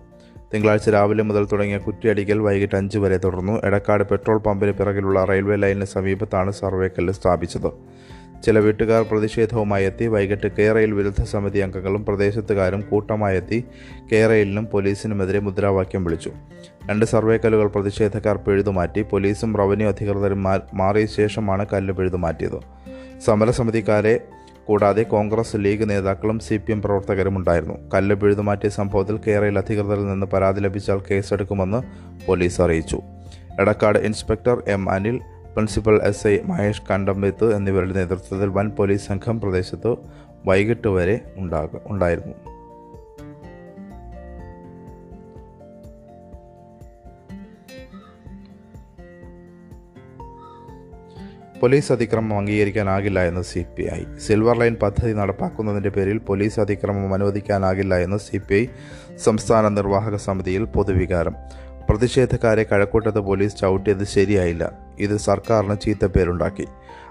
തിങ്കളാഴ്ച 0.54 0.90
രാവിലെ 0.90 1.24
മുതൽ 1.24 1.48
തുടങ്ങിയ 1.52 1.78
കുറ്റിയടിക്കൽ 1.78 2.40
വൈകിട്ട് 2.40 2.76
അഞ്ച് 2.76 2.98
വരെ 2.98 3.18
തുടർന്നു. 3.18 3.54
എടക്കാട് 3.64 4.04
പെട്രോൾ 4.04 4.38
പമ്പിന് 4.38 4.72
പിറകിലുള്ള 4.72 5.26
റെയിൽവേ 5.26 5.56
ലൈനിന് 5.56 5.86
സമീപത്താണ് 5.86 6.52
സർവേക്കല്ല് 6.52 6.98
കല്ല് 6.98 7.14
സ്ഥാപിച്ചത്. 7.14 7.70
ചില 8.44 8.60
വീട്ടുകാർ 8.60 9.06
പ്രതിഷേധവുമായി 9.12 9.86
എത്തി. 9.86 10.06
വൈകിട്ട് 10.06 10.48
കേരയിൽ 10.58 10.92
വിരുദ്ധ 10.94 11.24
സമിതി 11.24 11.60
അംഗങ്ങളും 11.60 12.06
പ്രദേശത്തുകാരും 12.06 12.82
കൂട്ടമായി 12.82 13.38
എത്തി. 13.38 13.64
റെയിലിനും 14.14 14.68
പോലീസിനുമെതിരെ 14.74 15.40
മുദ്രാവാക്യം 15.40 16.04
വിളിച്ചു. 16.04 16.32
രണ്ട് 16.90 17.06
സർവേ 17.06 17.38
കല്ലുകൾ 17.38 17.68
പ്രതിഷേധക്കാർ 17.68 18.38
പിഴുതുമാറ്റി. 18.38 19.02
പോലീസും 19.02 19.58
റവന്യൂ 19.58 19.88
അധികൃതരും 19.88 20.44
മാറിയ 20.74 21.06
ശേഷമാണ് 21.06 21.66
കല്ല് 21.74 21.94
പിഴുതുമാറ്റിയത്. 21.94 22.60
സമരസമിതിക്കാരെ 23.26 24.20
കൂടാതെ 24.66 25.04
കോൺഗ്രസ് 25.04 25.56
ലീഗ് 25.56 25.90
നേതാക്കളും 25.90 26.40
സി 26.40 26.58
പി 26.58 26.72
എം 26.72 26.82
പ്രവർത്തകരും 26.82 27.38
ഉണ്ടായിരുന്നു. 27.38 27.74
കല്ല് 27.94 28.16
പിഴുതുമാറ്റിയ 28.16 28.70
സംഭവത്തിൽ 28.70 29.20
കേരള 29.28 29.58
അധികൃതരിൽ 29.58 30.08
നിന്ന് 30.08 30.26
പരാതി 30.26 30.62
ലഭിച്ചാൽ 30.62 31.02
കേസെടുക്കുമെന്ന് 31.12 31.82
പോലീസ് 32.26 32.62
അറിയിച്ചു. 32.62 33.02
Edakkad 33.60 34.00
inspector 34.00 34.64
M 34.68 34.90
Anil 34.90 35.20
principal 35.54 35.96
S 36.04 36.28
I 36.28 36.38
Mahesh 36.46 36.82
Kandambeth 36.92 37.56
എന്നിവരുടെ 37.56 37.94
നേതൃത്വത്തിൽ 37.94 38.50
വൻ 38.50 38.70
പോലീസ് 38.70 39.08
സംഘം 39.08 39.42
പ്രദേശത്ത് 39.42 39.96
വൈകിട്ട് 40.46 40.88
വരെ 40.88 41.22
ഉണ്ടായിരുന്നു. 41.38 42.53
പോലീസ് 51.64 51.92
അതിക്രമം 51.94 52.38
അംഗീകരിക്കാനാകില്ല 52.38 53.20
എന്ന് 53.24 53.42
C 53.42 53.62
P 53.76 53.84
I 53.98 54.00
silver 54.26 54.56
line 54.62 54.76
പദ്ധതി 54.76 55.14
നടപ്പാക്കുന്നതിന്റെ 55.14 55.90
പേരിൽ 55.90 56.18
പോലീസ് 56.18 56.60
അതിക്രമം 56.60 57.14
അനുവദിക്കാനാകില്ല 57.14 57.96
എന്ന് 57.96 58.18
സി 58.18 58.38
പി 58.38 58.56
ഐ 58.56 58.64
സംസ്ഥാന 59.18 59.68
നിർവാഹക 59.68 60.16
സമിതിയിൽ 60.16 60.64
പൊതുവികാരം. 60.64 61.36
പ്രതിഷേധക്കാരെ 61.90 62.64
കഴക്കൂട്ടത്ത് 62.72 63.20
പോലീസ് 63.20 63.58
ചവിട്ടിയത് 63.58 64.04
ശരിയായില്ല. 64.04 64.72
ഇത് 65.00 65.16
സർക്കാരിന് 65.18 65.78
ചീത്തപ്പേരുണ്ടാക്കി 65.86 66.66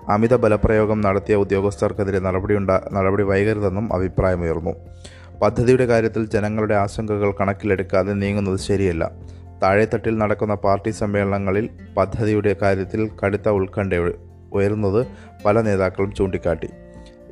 അമിത 0.09 0.37
ബലപ്രയോഗം 0.37 1.01
നടത്തിയ 1.01 1.35
ഉദ്യോഗസ്ഥർക്കെതിരെ 1.35 2.19
നടപടിയുണ്ടാ 2.19 2.81
നടപടി 2.93 3.23
വൈകരുതെന്നും 3.23 3.89
അഭിപ്രായമുയർന്നു. 3.95 4.75
പദ്ധതിയുടെ 5.43 5.87
കാര്യത്തിൽ 5.87 6.25
ജനങ്ങളുടെ 6.35 6.75
ആശങ്കകൾ 6.75 7.33
കണക്കിലെടുക്കാതെ 7.41 8.13
നീങ്ങുന്നത് 8.13 8.61
ശരിയല്ല. 8.69 9.11
താഴെത്തട്ടിൽ 9.63 10.19
നടക്കുന്ന 10.19 10.55
പാർട്ടി 10.55 10.91
സമ്മേളനങ്ങളിൽ 10.91 11.69
പദ്ധതിയുടെ 11.97 12.55
കാര്യത്തിൽ 12.63 13.11
കടുത്ത 13.23 13.49
ഉത്കണ്ഠ 13.49 13.95
ഉയരുന്നത് 14.53 15.07
പല 15.45 15.61
നേതാക്കളും 15.61 16.15
ചൂണ്ടിക്കാട്ടി. 16.15 16.69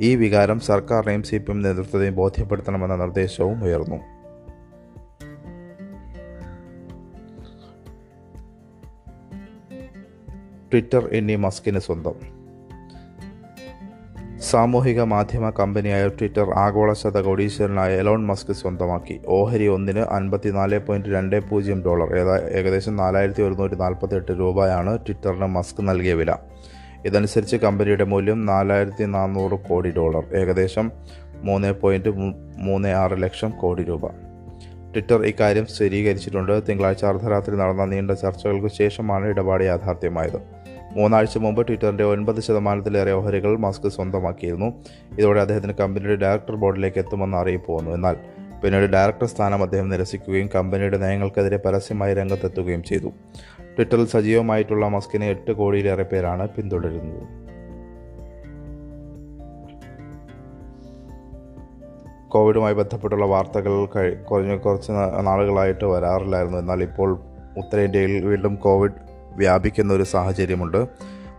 ഈ 0.00 0.16
വികാരം 0.16 0.60
സർക്കാരിനെയും 0.60 1.22
സി 1.22 1.36
പി 1.36 1.50
എം 1.50 1.62
നേതൃത്വത്തെയും 1.62 2.14
ബോധ്യപ്പെടുത്തണമെന്ന 2.14 2.96
നിർദ്ദേശവും 2.96 3.64
ഉയർന്നു. 3.64 3.96
ട്വിറ്റർ 10.72 11.06
ഇനി 11.06 11.36
മസ്കിന് 11.36 11.78
സ്വന്തം. 11.78 12.40
സാമൂഹിക 14.38 15.00
മാധ്യമ 15.00 15.50
കമ്പനിയായ 15.50 16.08
ട്വിറ്റർ 16.08 16.50
ആഗോള 16.50 16.92
ശതകോടീശ്വരനായ 16.92 17.96
എലോൺ 17.96 18.26
മസ്ക് 18.26 18.52
സ്വന്തമാക്കി. 18.52 19.20
ഓഹരി 19.26 19.66
ഒന്നിന് 19.66 19.98
അൻപത്തിനാല് 19.98 20.78
പോയിന്റ് 20.78 21.08
രണ്ട് 21.08 21.48
പൂജ്യം 21.48 21.82
ഡോളർ 21.82 22.18
ഏതാ 22.18 22.36
ഏകദേശം 22.36 22.96
നാലായിരത്തി 22.96 23.42
ഒരുന്നൂറ്റി 23.42 23.74
നാൽപ്പത്തി 23.74 24.14
എട്ട് 24.14 24.32
രൂപയാണ് 24.32 24.98
ട്വിറ്ററിന് 24.98 25.46
മസ്ക് 25.46 25.88
നൽകിയ 25.88 26.14
വില. 26.14 26.36
ഇതനുസരിച്ച് 27.04 27.56
കമ്പനിയുടെ 27.56 28.04
മൂല്യം 28.04 28.46
നാലായിരത്തി 28.46 29.04
നാനൂറ് 29.04 29.68
കോടി 29.68 29.90
ഡോളർ. 29.90 30.36
ഏകദേശം 30.36 30.92
മൂന്ന് 31.34 31.72
പോയിന്റ് 31.72 32.08
മൂന്ന് 32.56 32.88
ആറ് 32.88 33.22
ലക്ഷം 33.22 33.50
കോടി 33.50 33.82
രൂപ. 33.82 34.06
ട്വിറ്റർ 34.92 35.22
ഇക്കാര്യം 35.22 35.66
സ്ഥിരീകരിച്ചിട്ടുണ്ട്. 35.66 36.62
തിങ്കളാഴ്ച 36.68 37.04
അർദ്ധരാത്രി 37.04 37.56
നടന്ന 37.56 37.84
നീണ്ട 37.84 38.10
ചർച്ചകൾക്ക് 38.10 38.74
ശേഷമാണ് 38.74 39.26
ഇടപാട് 39.26 39.64
യാഥാർത്ഥ്യമായത്. 39.64 40.40
മൂന്നാഴ്ച 40.96 41.38
മുമ്പ് 41.38 41.66
ട്വിറ്ററിന്റെ 41.66 42.04
ഒൻപത് 42.04 42.40
ശതമാനത്തിലേറെ 42.40 43.12
ഓഹരികൾ 43.12 43.56
മസ്ക് 43.56 43.88
സ്വന്തമാക്കിയിരുന്നു. 43.88 44.72
ഇതോടെ 45.18 45.40
അദ്ദേഹത്തിന് 45.40 45.72
കമ്പനിയുടെ 45.72 46.16
ഡയറക്ടർ 46.16 46.56
ബോർഡിലേക്ക് 46.56 46.98
എത്തുമെന്ന് 46.98 47.36
അറിയിപ്പ് 47.36 47.72
വന്നു. 47.72 47.90
എന്നാൽ 47.90 48.16
പിന്നീട് 48.64 48.84
ഡയറക്ടർ 48.84 49.26
സ്ഥാനം 49.26 49.62
അദ്ദേഹം 49.62 49.88
നിരസിക്കുകയും 49.88 50.50
കമ്പനിയുടെ 50.54 50.98
നയങ്ങൾക്കെതിരെ 50.98 51.56
പരസ്യമായി 51.56 52.14
രംഗത്തെത്തുകയും 52.14 52.82
ചെയ്തു. 52.82 53.12
ട്വിറ്ററിൽ 53.76 54.06
സജീവമായിട്ടുള്ള 54.06 54.88
മസ്കിനെ 54.88 55.26
എട്ട് 55.26 55.52
കോടിയിലേറെ 55.52 56.02
പേരാണ് 56.02 56.48
പിന്തുടരുന്നത്. 56.48 57.40
കോവിഡുമായി 62.28 62.74
ബന്ധപ്പെട്ടുള്ള 62.74 63.24
വാർത്തകൾ 63.24 63.86
കഴി 63.96 64.14
കുറഞ്ഞ 64.14 64.56
കുറച്ച് 64.56 64.92
നാളുകളായിട്ട് 65.20 65.84
വരാറില്ലായിരുന്നു. 65.84 66.58
എന്നാൽ 66.58 66.82
ഇപ്പോൾ 66.82 67.20
ഉത്തരേന്ത്യയിൽ 67.56 68.26
വീണ്ടും 68.26 68.54
കോവിഡ് 68.54 68.92
വ്യാപിക്കുന്ന 69.36 69.92
ഒരു 69.92 70.02
സാഹചര്യമുണ്ട്. 70.02 70.86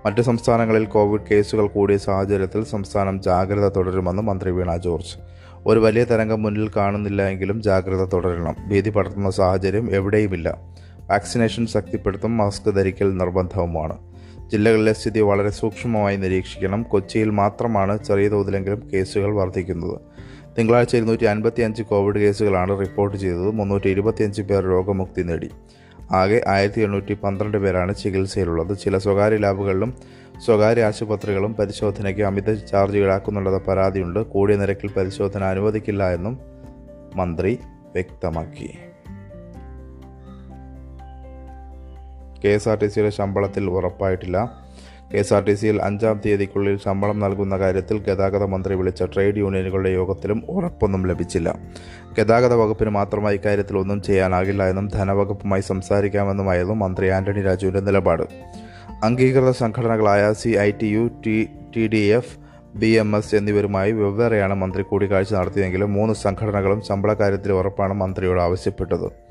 മറ്റ് 0.06 0.22
സംസ്ഥാനങ്ങളിൽ 0.22 0.86
കോവിഡ് 0.86 1.22
കേസുകൾ 1.32 1.68
കൂടിയ 1.68 1.98
സാഹചര്യത്തിൽ 1.98 2.64
സംസ്ഥാനം 2.64 3.22
ജാഗ്രത 3.22 3.68
തുടരുമെന്ന് 3.68 4.22
മന്ത്രി 4.22 4.52
വീണ 4.52 4.78
ജോർജ്. 4.78 5.18
ഒരു 5.66 5.80
വലിയ 5.80 6.04
തരംഗം 6.04 6.44
മുന്നിൽ 6.44 6.72
കാണുന്നില്ല 6.78 7.22
എങ്കിലും 7.22 7.62
ജാഗ്രത 7.62 8.04
തുടരണം. 8.04 8.56
ഭീതി 8.68 8.90
പടർത്തുന്ന 8.90 9.30
സാഹചര്യം 9.30 9.92
എവിടെയുമില്ല. 9.92 10.58
Vaccination 11.12 11.68
ശക്തിപ്പെടുത്തും 11.68 12.38
mask 12.38 12.76
ധരിക്കൽ 12.76 13.18
നിർബന്ധവുമാണ്. 13.18 13.98
ജില്ലകളിലെ 14.52 14.94
സ്ഥിതി 14.94 15.20
വളരെ 15.20 15.50
സൂക്ഷ്മമായി 15.50 16.18
നിരീക്ഷിക്കണം. 16.18 16.84
കൊച്ചിയിൽ 16.84 17.30
മാത്രമാണ് 17.30 18.04
ചെറിയ 18.04 18.28
തോതിലെങ്കിലും 18.28 18.90
കേസുകൾ 18.94 19.36
വർദ്ധിക്കുന്നത്. 19.36 20.00
തിങ്കളാഴ്ച 20.58 20.96
ഇരുന്നൂറ്റി 20.96 21.24
അൻപത്തി 21.24 21.62
അഞ്ച് 21.62 21.84
കോവിഡ് 21.84 22.16
കേസുകളാണ് 22.16 22.80
റിപ്പോർട്ട് 22.80 23.18
ചെയ്തത്. 23.18 23.52
മുന്നൂറ്റി 23.52 23.90
ഇരുപത്തിയഞ്ച് 23.90 24.42
പേർ 24.42 24.64
രോഗമുക്തി 24.64 25.22
നേടി. 25.22 25.50
ആകെ 26.12 26.42
ആയിരത്തി 26.48 26.82
എണ്ണൂറ്റി 26.82 27.14
പന്ത്രണ്ട് 27.14 27.58
പേരാണ് 27.58 27.96
ചികിത്സയിലുള്ളത്. 27.96 28.78
ചില 28.78 28.98
സ്വകാര്യ 28.98 29.38
ലാബുകളിലും 29.38 29.94
സ്വകാര്യ 30.46 30.84
ആശുപത്രികളും 30.84 31.54
പരിശോധനയ്ക്ക് 31.54 32.22
അമിത 32.22 32.54
ചാർജ് 32.54 32.98
ഈടാക്കുന്നുണ്ടെന്ന 32.98 33.60
പരാതിയുണ്ട്. 33.60 34.20
കൂടിയ 34.20 34.56
നിരക്കിൽ 34.56 34.90
പരിശോധന 34.98 35.44
അനുവദിക്കില്ല 35.44 36.14
എന്നും 36.14 36.40
മന്ത്രി 37.16 37.60
വ്യക്തമാക്കി. 37.94 38.78
കെ 42.44 42.50
എസ് 42.50 42.70
ആർ 42.70 42.78
ടി 42.78 42.88
സിയുടെ 42.88 43.10
ശമ്പളത്തിൽ 43.10 43.70
ഉറപ്പായിട്ടില്ല. 43.70 44.38
കെ 45.12 45.18
എസ് 45.18 45.34
ആർ 45.34 45.44
ടി 45.44 45.54
സിയിൽ 45.54 45.82
അഞ്ചാം 45.82 46.22
തീയതിക്കുള്ളിൽ 46.26 46.78
ശമ്പളം 46.86 47.20
നൽകുന്ന 47.20 47.58
കാര്യത്തിൽ 47.58 47.98
ഗതാഗത 48.08 48.44
മന്ത്രി 48.44 48.76
വിളിച്ച 48.76 49.04
ട്രേഡ് 49.04 49.38
യൂണിയനുകളുടെ 49.38 49.90
യോഗത്തിലും 49.90 50.44
ഉറപ്പൊന്നും 50.50 51.08
ലഭിച്ചില്ല. 51.08 51.56
ഗതാഗത 52.20 52.54
വകുപ്പിന് 52.54 52.90
മാത്രമായി 52.90 53.36
ഇക്കാര്യത്തിൽ 53.36 53.78
ഒന്നും 53.78 54.02
ചെയ്യാനാകില്ല 54.02 54.70
എന്നും 54.70 54.88
ധനവകുപ്പുമായി 54.88 55.62
സംസാരിക്കാമെന്നുമായിരുന്നു 55.62 56.74
മന്ത്രി 56.74 57.08
ആന്റണി 57.08 57.42
രാജുവിന്റെ 57.42 57.80
നിലപാട്. 57.80 58.24
അംഗീകൃത 59.04 59.52
സംഘടനകളായ 59.52 60.34
C 60.34 60.50
I 60.50 60.72
T 60.72 60.88
U 60.88 61.12
T 61.26 61.50
T 61.76 61.88
D 61.88 62.04
F 62.18 62.34
B 62.76 62.88
M 62.88 63.18
S 63.18 63.36
എന്നിവരുമായി 63.36 63.92
വെവ്വേറെയാണ് 63.92 64.54
മന്ത്രി 64.54 64.84
കൂടിക്കാഴ്ച 64.84 65.34
നടത്തിയെങ്കിലും 65.34 65.94
മൂന്ന് 65.94 66.14
സംഘടനകളും 66.14 66.82
ശമ്പള 66.82 67.14
കാര്യത്തിൽ 67.14 67.52
ഉറപ്പാണ് 67.52 67.94
മന്ത്രിയോട് 67.94 68.42
ആവശ്യപ്പെട്ടത്. 68.42 69.31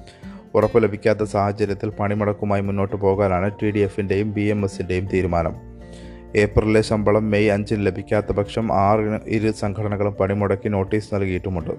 ഉറപ്പ് 0.54 0.82
ലഭിക്കാത്ത 0.82 1.22
സാഹചര്യത്തിൽ 1.22 1.90
പണിമുടക്കുമായി 1.90 2.62
മുന്നോട്ട് 2.62 2.96
പോകാനാണ് 2.96 3.50
ടി 3.62 3.70
ഡി 3.70 3.78
എഫിന്റെയും 3.78 4.32
ബി 4.32 4.40
എം 4.40 4.64
എസിന്റെയും 4.64 5.08
തീരുമാനം. 5.12 5.54
ഏപ്രിലിലെ 6.36 6.82
ശമ്പളം 6.82 7.30
മെയ് 7.30 7.50
അഞ്ചിന് 7.50 7.86
ലഭിക്കാത്ത 7.86 8.32
പക്ഷം 8.32 8.72
ആറിന് 8.72 9.18
ഇരു 9.26 9.52
സംഘടനകളും 9.52 10.14
പണിമുടക്കി 10.14 10.68
നോട്ടീസ് 10.68 11.14
നൽകിയിട്ടുമുണ്ട്. 11.14 11.70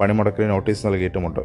പണിമുടക്കിന് 0.00 0.50
നോട്ടീസ് 0.50 0.86
നൽകിയിട്ടുമുണ്ട്. 0.86 1.40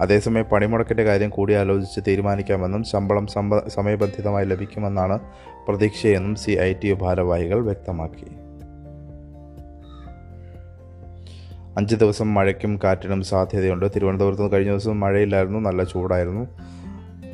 അതേസമയം 0.00 0.44
പണിമുടക്കിന്റെ 0.44 1.04
കാര്യം 1.04 1.30
കൂടിയാലോചിച്ച് 1.30 2.00
തീരുമാനിക്കാമെന്നും 2.08 2.84
ശമ്പളം 2.84 3.26
സമയബന്ധിതമായി 3.68 4.46
ലഭിക്കുമെന്നാണ് 4.46 5.18
പ്രതീക്ഷയെന്നും 5.68 6.34
സി 6.34 6.50
ഐ 6.50 6.72
ടി 6.72 6.88
യു 6.88 6.94
ഭാരവാഹികൾ 6.94 7.60
വ്യക്തമാക്കി. 7.64 8.26
അഞ്ച് 11.76 11.96
ദിവസം 11.96 12.34
മഴയ്ക്കും 12.34 12.80
കാറ്റിനും 12.84 13.22
സാധ്യതയുണ്ട്. 13.22 13.86
തിരുവനന്തപുരത്ത് 13.96 14.52
കഴിഞ്ഞ 14.52 14.70
ദിവസം 14.70 15.00
മഴയില്ലായിരുന്നു 15.00 15.58
നല്ല 15.58 15.84
ചൂടായിരുന്നു. 15.84 16.46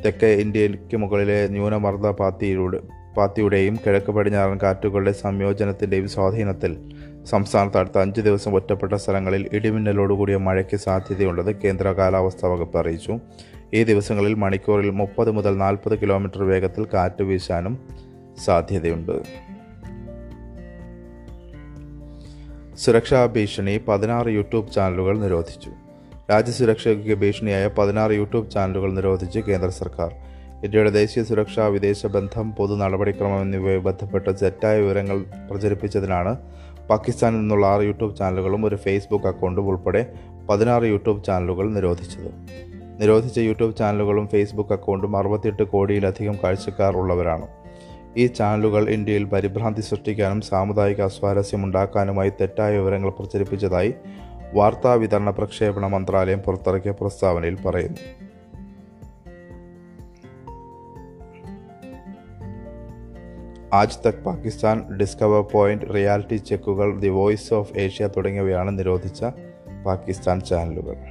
തെക്കേ 0.05 0.27
ഇന്ത്യയ്ക്ക് 0.27 0.97
മുകളിലെ 0.97 1.47
ന്യൂനമർദ്ദ 1.47 2.07
പാത്തിയിലൂടെ 2.07 2.79
പാത്തിയുടെയും 3.17 3.75
കിഴക്ക് 3.75 4.11
പടിഞ്ഞാറൻ 4.11 4.59
കാറ്റുകളുടെ 4.63 5.11
സംയോജനത്തിന്റെയും 5.11 6.09
സ്വാധീനത്തിൽ 6.09 6.77
സംസ്ഥാനത്ത് 7.25 7.77
അടുത്ത 7.77 7.97
അഞ്ച് 7.97 8.21
ദിവസം 8.21 8.55
ഒറ്റപ്പെട്ട 8.55 8.93
സ്ഥലങ്ങളിൽ 8.93 9.49
ഇടിമിന്നലോടുകൂടിയ 9.53 10.35
മഴയ്ക്ക് 10.35 10.77
സാധ്യതയുണ്ടെന്ന് 10.77 11.51
കേന്ദ്ര 11.63 11.87
കാലാവസ്ഥാ 11.87 12.49
വകുപ്പ് 12.49 12.77
അറിയിച്ചു. 12.77 13.17
ഈ 13.73 13.83
ദിവസങ്ങളിൽ 13.83 14.33
മണിക്കൂറിൽ 14.33 14.89
മുപ്പത് 14.89 15.31
മുതൽ 15.31 15.57
നാൽപ്പത് 15.57 16.01
കിലോമീറ്റർ 16.01 16.43
വേഗത്തിൽ 16.43 16.87
കാറ്റ് 16.93 17.23
വീശാനും 17.23 17.79
സാധ്യതയുണ്ട്. 18.45 19.50
സുരക്ഷാ 22.83 23.25
ഭീഷണി 23.25 23.73
പതിനാറ് 23.87 24.27
യൂട്യൂബ് 24.27 24.71
ചാനലുകൾ 24.75 25.15
നിരോധിച്ചു. 25.23 25.71
രാജ്യസുരക്ഷയ്ക്ക് 26.31 27.15
ഭീഷണിയായ 27.15 27.67
പതിനാറ് 27.77 28.11
യൂട്യൂബ് 28.11 28.51
ചാനലുകൾ 28.51 28.93
നിരോധിച്ച് 28.93 29.39
കേന്ദ്ര 29.39 29.69
സർക്കാർ. 29.69 30.11
ഇന്ത്യയുടെ 30.63 30.89
ദേശീയ 30.89 31.23
സുരക്ഷ 31.23 31.59
വിദേശ 31.59 32.05
ബന്ധം 32.05 32.51
പൊതു 32.51 32.73
നടപടിക്രമം 32.73 33.41
എന്നിവയുമായി 33.41 33.83
ബന്ധപ്പെട്ട് 33.87 34.29
തെറ്റായ 34.41 34.79
വിവരങ്ങൾ 34.79 35.17
പ്രചരിപ്പിച്ചതിനാണ് 35.49 36.33
പാകിസ്ഥാനിൽ 36.89 37.39
നിന്നുള്ള 37.39 37.65
ആറ് 37.67 37.81
യൂട്യൂബ് 37.81 38.15
ചാനലുകളും 38.15 38.65
ഒരു 38.65 38.75
ഫേസ്ബുക്ക് 38.75 39.27
അക്കൗണ്ടും 39.27 39.67
ഉൾപ്പെടെ 39.67 40.03
പതിനാറ് 40.49 40.83
യൂട്യൂബ് 40.83 41.23
ചാനലുകൾ 41.23 41.69
നിരോധിച്ചത്. 41.77 42.29
നിരോധിച്ച 43.01 43.37
യൂട്യൂബ് 43.49 43.75
ചാനലുകളും 43.75 44.27
ഫേസ്ബുക്ക് 44.27 44.73
അക്കൗണ്ടും 44.73 45.17
അറുപത്തിയെട്ട് 45.17 45.63
കോടിയിലധികം 45.63 46.37
കാഴ്ചക്കാർ 46.43 46.97
ഉള്ളവരാണ്. 46.97 47.47
ഈ 48.17 48.27
ചാനലുകൾ 48.27 48.89
ഇന്ത്യയിൽ 48.89 49.23
പരിഭ്രാന്തി 49.23 49.81
സൃഷ്ടിക്കാനും 49.81 50.41
സാമുദായിക 50.41 51.01
അസ്വാരസ്യമുണ്ടാക്കാനുമായി 51.01 52.29
തെറ്റായ 52.29 52.77
വിവരങ്ങൾ 52.77 53.09
പ്രചരിപ്പിച്ചതായി 53.09 53.93
വാർത്താ 54.53 54.93
വിതരണ 54.93 55.29
പ്രക്ഷേപണ 55.29 55.87
മന്ത്രാലയം 55.87 56.39
പുറത്തിറക്കിയ 56.39 56.91
പ്രസ്താവനയിൽ 56.91 57.57
പറയുന്നു. 57.65 57.97
Aaj 63.73 64.07
Tak 64.07 64.23
Pakistan 64.23 64.97
discover 64.97 65.41
point 65.41 65.93
reality 65.93 66.35
ചെക്കുകൾ 66.35 66.99
the 66.99 67.07
voice 67.07 67.53
of 67.53 67.77
Asia 67.77 68.07
തുടങ്ങിയവയാണ് 68.07 68.79
നിരോധിച്ച 68.79 69.25
പാകിസ്ഥാൻ 69.85 70.41
ചാനലുകൾ. 70.41 71.10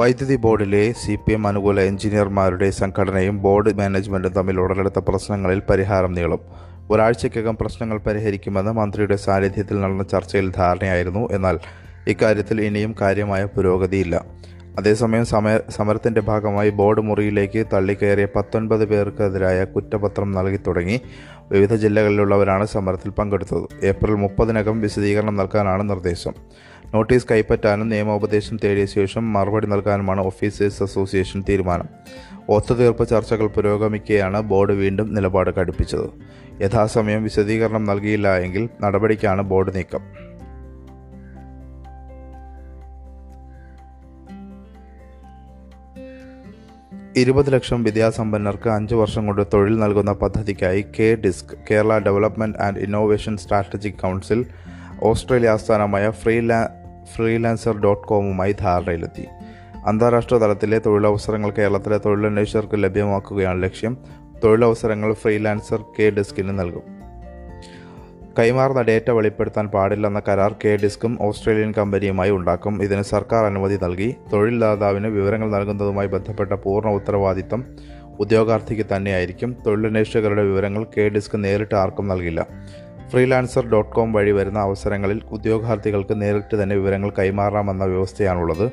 വൈദ്യുതി 0.00 0.36
ബോർഡിലെ 0.36 0.92
സി 0.92 1.14
പി 1.14 1.32
എം 1.32 1.46
അനുകൂല 1.46 1.80
എഞ്ചിനീയർമാരുടെ 1.80 2.70
സംഘടനയും 2.70 3.42
ബോർഡ് 3.42 3.78
മാനേജ്മെന്റും 3.78 4.32
തമ്മിൽ 4.32 4.60
ഉടലെടുത്ത 4.60 4.98
പ്രശ്നങ്ങളിൽ 4.98 5.62
പരിഹാരം 5.70 6.12
നീളും. 6.12 6.40
ഒരാഴ്ചയ്ക്കകം 6.90 7.56
പ്രശ്നങ്ങൾ 7.60 7.98
പരിഹരിക്കുമെന്ന് 7.98 8.72
മന്ത്രിയുടെ 8.72 9.16
സാന്നിധ്യത്തിൽ 9.16 9.80
നടന്ന 9.80 10.02
ചർച്ചയിൽ 10.02 10.50
ധാരണയായിരുന്നു. 10.50 11.28
എന്നാൽ 11.32 11.58
ഇക്കാര്യത്തിൽ 12.06 12.60
ഇനിയും 12.60 12.94
കാര്യമായ 13.00 13.44
പുരോഗതിയില്ല. 13.44 14.24
അതേസമയം 14.78 15.24
സമയ 15.24 15.58
സമരത്തിന്റെ 15.70 16.20
ഭാഗമായി 16.20 16.70
ബോർഡ് 16.70 17.00
മുറിയിലേക്ക് 17.00 17.66
തള്ളിക്കയറിയ 17.72 18.26
പത്തൊൻപത് 18.36 18.88
പേർക്കെതിരായ 18.88 19.64
കുറ്റപത്രം 19.64 20.32
നൽകി 20.32 20.60
തുടങ്ങി. 20.66 21.00
വിവിധ 21.52 21.74
ജില്ലകളിലുള്ളവരാണ് 21.74 22.66
സമരത്തിൽ 22.66 23.10
പങ്കെടുത്തത്. 23.10 23.86
ഏപ്രിൽ 23.86 24.14
മുപ്പതിനകം 24.14 24.80
വിശദീകരണം 24.80 25.36
നൽകാനാണ് 25.36 25.90
നിർദ്ദേശം. 25.90 26.34
നോട്ടീസ് 26.94 27.26
കൈപ്പറ്റാനും 27.30 27.88
നിയമോപദേശം 27.88 28.58
തേടിയ 28.64 28.86
ശേഷം 28.86 29.32
മറുപടി 29.32 29.66
നൽകാനുമാണ് 29.66 30.20
ഓഫീസേഴ്സ് 30.20 30.82
അസോസിയേഷൻ 30.82 31.44
തീരുമാനം. 31.48 31.88
ഒത്തുതീർപ്പ് 32.48 33.08
ചർച്ചകൾ 33.08 33.46
പുരോഗമിക്കുകയാണ് 33.46 34.40
ബോർഡ് 34.40 34.72
വീണ്ടും 34.72 35.14
നിലപാട് 35.14 35.50
കടുപ്പിച്ചത്. 35.50 36.08
യഥാസമയം 36.62 37.22
വിശദീകരണം 37.22 37.84
നൽകിയില്ല 37.84 38.38
എങ്കിൽ 38.38 38.68
നടപടിക്കാണ് 38.80 39.42
ബോർഡ് 39.42 39.74
നീക്കം. 39.74 40.00
ഇരുപത് 47.16 47.52
ലക്ഷം 47.52 47.82
വിദ്യാസമ്പന്നർക്ക് 47.82 48.68
അഞ്ച് 48.68 48.94
വർഷം 48.94 49.26
കൊണ്ട് 49.26 49.42
തൊഴിൽ 49.54 49.78
നൽകുന്ന 49.78 50.12
പദ്ധതിക്കായി 50.12 50.84
K 50.98 51.14
disc 51.14 51.58
Kerala 51.70 51.98
development 51.98 52.58
and 52.58 52.78
innovation 52.78 53.36
strategic 53.36 53.94
council 53.94 54.46
Australia 55.02 55.50
ആസ്ഥാനമായ 55.50 56.10
ഫ്രീലാ 56.10 56.68
ഫ്രീലാൻസർ 57.16 57.76
ഡോട്ട് 57.76 58.08
കോമുമായി 58.08 58.52
ധാരണയിലെത്തി. 58.60 59.26
അന്താരാഷ്ട്ര 59.86 60.36
തലത്തിലെ 60.36 60.80
തൊഴിലവസരങ്ങൾ 60.86 61.50
കേരളത്തിലെ 61.50 61.98
തൊഴിലന്വേഷകർക്ക് 61.98 62.82
ലഭ്യമാക്കുകയാണ് 62.82 63.62
ലക്ഷ്യം. 63.62 63.96
തൊഴിലവസരങ്ങൾ 64.44 65.12
ഫ്രീലാൻസർ 65.12 65.84
കെ 65.98 66.10
ഡെസ്കിന് 66.10 66.58
നൽകും. 66.58 67.00
കൈമാറുന്ന 68.38 68.82
ഡേറ്റ 68.82 69.10
വെളിപ്പെടുത്താൻ 69.10 69.68
പാടില്ലെന്ന 69.68 70.22
കരാർ 70.28 70.54
കെ 70.64 70.78
ഡിസ്കും 70.82 71.18
ഓസ്ട്രേലിയൻ 71.20 71.72
കമ്പനിയുമായി 71.78 72.30
ഉണ്ടാക്കും. 72.30 72.82
ഇതിന് 72.82 73.02
സർക്കാർ 73.02 73.44
അനുമതി 73.44 73.78
നൽകി. 73.82 74.16
തൊഴിൽദാതാവിന് 74.32 75.06
വിവരങ്ങൾ 75.06 75.50
നൽകുന്നതുമായി 75.50 76.08
ബന്ധപ്പെട്ട 76.08 76.52
പൂർണ 76.52 76.90
ഉത്തരവാദിത്തം 76.90 77.64
ഉദ്യോഗാർത്ഥിക്ക് 78.20 78.86
തന്നെയായിരിക്കും. 78.96 79.56
തൊഴിലന്വേഷകരുടെ 79.66 80.42
വിവരങ്ങൾ 80.42 80.84
കെ 80.84 81.08
ഡിസ്ക് 81.08 81.44
നേരിട്ട് 81.44 81.74
ആർക്കും 81.74 82.08
നൽകില്ല. 82.08 82.46
ഫ്രീലാൻസർ 83.10 83.66
ഡോട്ട് 83.66 83.92
കോം 83.92 84.12
വഴി 84.12 84.30
വരുന്ന 84.30 84.58
അവസരങ്ങളിൽ 84.58 85.22
ഉദ്യോഗാർത്ഥികൾക്ക് 85.30 86.22
നേരിട്ട് 86.22 86.62
തന്നെ 86.62 86.76
വിവരങ്ങൾ 86.76 87.10
കൈമാറാമെന്ന 87.18 87.84
വ്യവസ്ഥയാണുള്ളത്. 87.84 88.72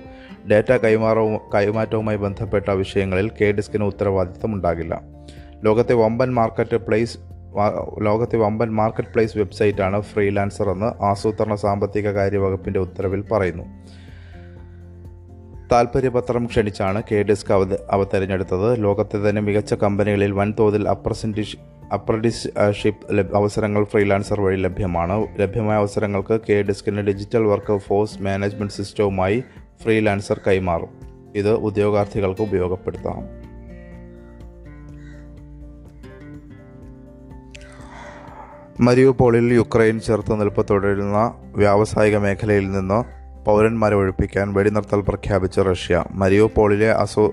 ഡാറ്റ 0.52 0.72
കൈമാറവും 0.72 1.38
കൈമാറ്റവുമായി 1.56 2.18
ബന്ധപ്പെട്ട 2.18 2.70
വിഷയങ്ങളിൽ 2.70 3.30
കെ 3.30 3.52
ഡിസ്കിന് 3.52 3.84
ഉത്തരവാദിത്തം 3.84 4.54
ഉണ്ടാകില്ല. 4.54 5.02
ലോകത്തെ 5.64 5.94
വമ്പൻ 5.94 6.34
മാർക്കറ്റ് 6.34 6.76
പ്ലേസ് 6.76 7.18
ലോകത്തെ 8.02 8.38
വമ്പൻ 8.38 8.70
മാർക്കറ്റ് 8.76 9.10
പ്ലേസ് 9.10 9.38
വെബ്സൈറ്റാണ് 9.38 10.02
ഫ്രീലാൻസർ 10.02 10.70
എന്ന് 10.70 11.04
ആസൂത്രണ 11.04 11.56
സാമ്പത്തിക 11.56 12.10
കാര്യ 12.10 12.38
വകുപ്പിന്റെ 12.38 12.80
ഉത്തരവിൽ 12.80 13.24
പറയുന്നു. 13.32 13.64
താൽപ്പര്യപത്രം 15.72 16.46
ക്ഷണിച്ചാണ് 16.46 17.04
കെ 17.12 17.24
ഡിസ്ക് 17.24 17.54
അവ 17.54 17.78
അവ 17.92 18.04
തിരഞ്ഞെടുത്തത്. 18.04 18.84
ലോകത്തെ 18.84 19.30
തന്നെ 19.30 19.42
മികച്ച 19.42 19.74
കമ്പനികളിൽ 19.74 20.32
വൻതോതിൽ 20.32 20.90
അപ്രസന്റിഷ് 20.90 21.58
അപ്രന്റീസ്ഷിപ്പ് 21.94 23.36
അവസരങ്ങൾ 23.36 23.84
ഫ്രീലാൻസർ 23.84 24.42
വഴി 24.42 24.62
ലഭ്യമാണ്. 24.62 25.28
ലഭ്യമായ 25.40 25.78
അവസരങ്ങൾക്ക് 25.78 26.40
കെ 26.50 26.62
ഡെസ്കിന്റെ 26.62 27.02
ഡിജിറ്റൽ 27.02 27.44
വർക്ക് 27.44 27.78
ഫോഴ്സ് 27.78 28.22
മാനേജ്മെന്റ് 28.22 28.74
സിസ്റ്റവുമായി 28.74 29.44
ഫ്രീലാൻസർ 29.84 30.42
കൈമാറും. 30.48 30.90
ഇത് 31.36 31.52
ഉദ്യോഗാർത്ഥികൾക്ക് 31.52 32.42
ഉപയോഗപ്പെടുത്താം. 32.42 33.48
മരിയുപോളിൽ 38.86 39.54
യുക്രൈൻ 39.54 40.00
ചെറുത്തുനിൽപ്പ് 40.00 40.66
തുടരുന്ന 40.70 41.34
വ്യാവസായിക 41.56 42.18
മേഖലയിൽ 42.18 42.72
നിന്ന് 42.72 43.17
പൗരന്മാരെ 43.48 43.96
ഒഴിപ്പിക്കാൻ 43.96 44.54
വെടിനിർത്തൽ 44.54 45.02
പ്രഖ്യാപിച്ച 45.02 45.60
റഷ്യ. 45.60 46.04
മരിയോപോളിലെ 46.12 46.92
അസോ 46.92 47.32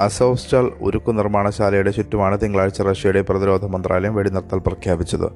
അസോസ്റ്റൽ 0.00 0.72
ഉരുക്കു 0.80 1.12
നിർമ്മാണശാലയുടെ 1.12 1.90
ചുറ്റുമാണ് 1.90 2.40
തിങ്കളാഴ്ച 2.42 2.82
റഷ്യയുടെ 2.82 3.22
പ്രതിരോധ 3.22 3.64
മന്ത്രാലയം 3.64 4.14
വെടിനിർത്തൽ 4.14 4.58
പ്രഖ്യാപിച്ചത്. 4.58 5.28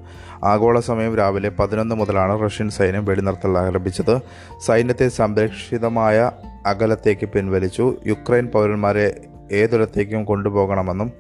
ആഗോള 0.45 0.81
സമയം 0.81 1.17
രാവിലെ 1.17 1.49
പതിനൊന്ന് 1.49 1.95
മുതലാണ് 1.95 2.45
റഷ്യൻ 2.45 2.71
സൈന്യം 2.71 3.05
വെടിനിർത്തൽ 3.05 3.59
ആരംഭിച്ചത്. 3.59 4.19
സൈന്യത്തെ 4.67 5.09
സംരക്ഷിതമായ 5.09 6.31
അകലത്തേക്ക് 6.67 7.29
പിൻവലിച്ചു. 7.29 7.95
യുക്രൈൻ 8.07 8.47
പൗരന്മാരെ 8.47 9.21
ഏതൊരത്തേക്കും 9.53 10.25
കൊണ്ടുപോകണമെന്നും 10.25 11.13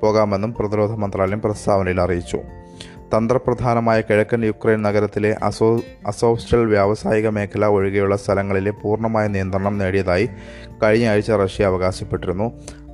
പോകാമെന്നും 0.00 0.54
പ്രതിരോധ 0.54 0.92
മന്ത്രാലയം 0.92 1.40
പ്രസ്താവനയിൽ 1.40 2.00
അറിയിച്ചു. 2.00 2.38
തന്ത്രപ്രധാനമായ 3.12 4.00
കിഴക്കൻ 4.00 4.44
യുക്രൈൻ 4.44 4.82
നഗരത്തിലെ 4.82 5.30
അസോ 5.42 5.68
അസോസ്റ്റൽ 6.06 6.62
വ്യാവസായിക 6.66 7.28
മേഖല 7.28 7.66
ഒഴികെയുള്ള 7.66 8.16
സ്ഥലങ്ങളിലെ 8.16 8.72
പൂർണമായ 8.82 9.26
നിയന്ത്രണം 9.28 9.78
നേടിയതായി 9.78 10.26
കഴിഞ്ഞ 10.82 11.06
ആഴ്ച 11.06 11.30
റഷ്യ 11.42 11.66
അവകാശപ്പെട്ടിരുന്നു. 11.66 12.48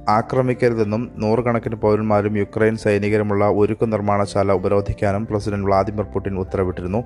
ആക്രമിക്കരുതെന്നും 0.08 1.02
നൂറുകണക്കിന് 1.14 1.76
പൗരന്മാരും 1.76 2.36
യുക്രൈൻ 2.36 2.76
സൈനികരുമുള്ള 2.76 3.44
ഉരുക്കു 3.48 3.86
നിർമ്മാണശാല 3.86 4.52
ഉപരോധിക്കാനും 4.52 5.26
പ്രസിഡന്റ് 5.26 5.66
വ്ളാദിമിർ 5.66 6.06
പുടിൻ 6.14 6.34
ഉത്തരവിട്ടിരുന്നു. 6.38 7.00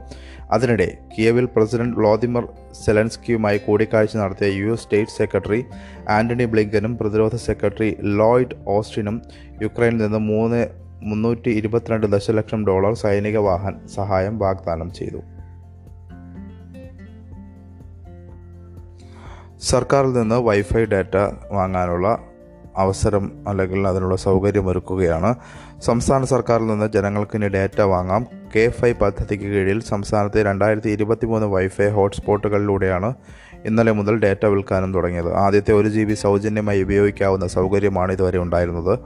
അതിനിടെ 0.51 0.89
കിയവിൽ 1.15 1.47
പ്രസിഡന്റ് 1.57 1.97
വ്ളാദിമിർ 1.97 2.47
സെലൻസ്കിയുമായി 2.85 3.59
കൂടിക്കാഴ്ച 3.67 4.17
നടത്തിയ 4.17 4.49
U 4.61 4.73
S 4.73 4.83
state 4.83 5.17
secretary 5.19 5.61
Antony 6.09 6.45
ബ്ലിങ്കനും 6.45 6.99
പ്രതിരോധ 6.99 7.37
സെക്രട്ടറി 7.49 7.97
ലോയിഡ് 8.21 8.59
ഓസ്റ്റിനും 8.77 9.19
യുക്രൈനിൽ 9.63 10.03
നിന്ന് 10.07 10.19
മൂന്ന് 10.19 10.63
മുന്നൂറ്റി 11.07 11.49
ഇരുപത്തിരണ്ട് 11.49 12.07
ദശലക്ഷം 12.07 12.67
ഡോളർ 12.67 12.95
സൈനിക 12.95 13.39
വാഹൻ 13.39 13.75
സഹായം 13.87 14.39
വാഗ്ദാനം 14.39 14.93
ചെയ്തു. 14.93 15.21
സർക്കാരിൽ 19.61 20.13
നിന്ന് 20.13 20.35
വൈഫൈ 20.35 20.85
ഡാറ്റ 20.85 21.17
വാങ്ങാനുള്ള 21.53 22.19
അവസരം 22.77 23.33
അല്ലെങ്കിൽ 23.49 23.89
അതിനുള്ള 23.89 24.17
സൗകര്യമൊരുക്കുകയാണ് 24.17 25.35
സംസ്ഥാന 25.83 26.25
സർക്കാരിൽ 26.25 26.67
നിന്ന് 26.67 26.93
ജനങ്ങൾക്ക് 26.93 27.37
ഇനി 27.37 27.49
ഡാറ്റ 27.49 27.81
വാങ്ങാം. 27.81 28.27
കെ 28.57 28.69
ഫൈ 28.69 28.93
പദ്ധതിക്ക് 28.93 29.45
കീഴിൽ 29.45 29.81
സംസ്ഥാനത്തെ 29.83 30.43
രണ്ടായിരത്തി 30.43 30.89
ഇരുപത്തി 30.89 31.27
മൂന്ന് 31.27 31.47
വൈഫൈ 31.47 31.89
ഹോട്ട്സ്പോട്ടുകളിലൂടെയാണ് 31.89 33.15
ഇന്നലെ 33.65 33.93
മുതൽ 33.93 34.19
ഡാറ്റ 34.19 34.47
വിൽക്കാനും 34.47 34.95
തുടങ്ങിയത്. 34.95 35.35
ആദ്യത്തെ 35.35 35.73
ഒരു 35.73 35.89
ജി 35.89 36.05
ബി 36.05 36.15
സൗജന്യമായി 36.15 36.83
ഉപയോഗിക്കാവുന്ന 36.83 37.47
സൗകര്യമാണ് 37.47 38.13
ഇതുവരെ 38.13 38.39
ഉണ്ടായിരുന്നത്. 38.39 38.99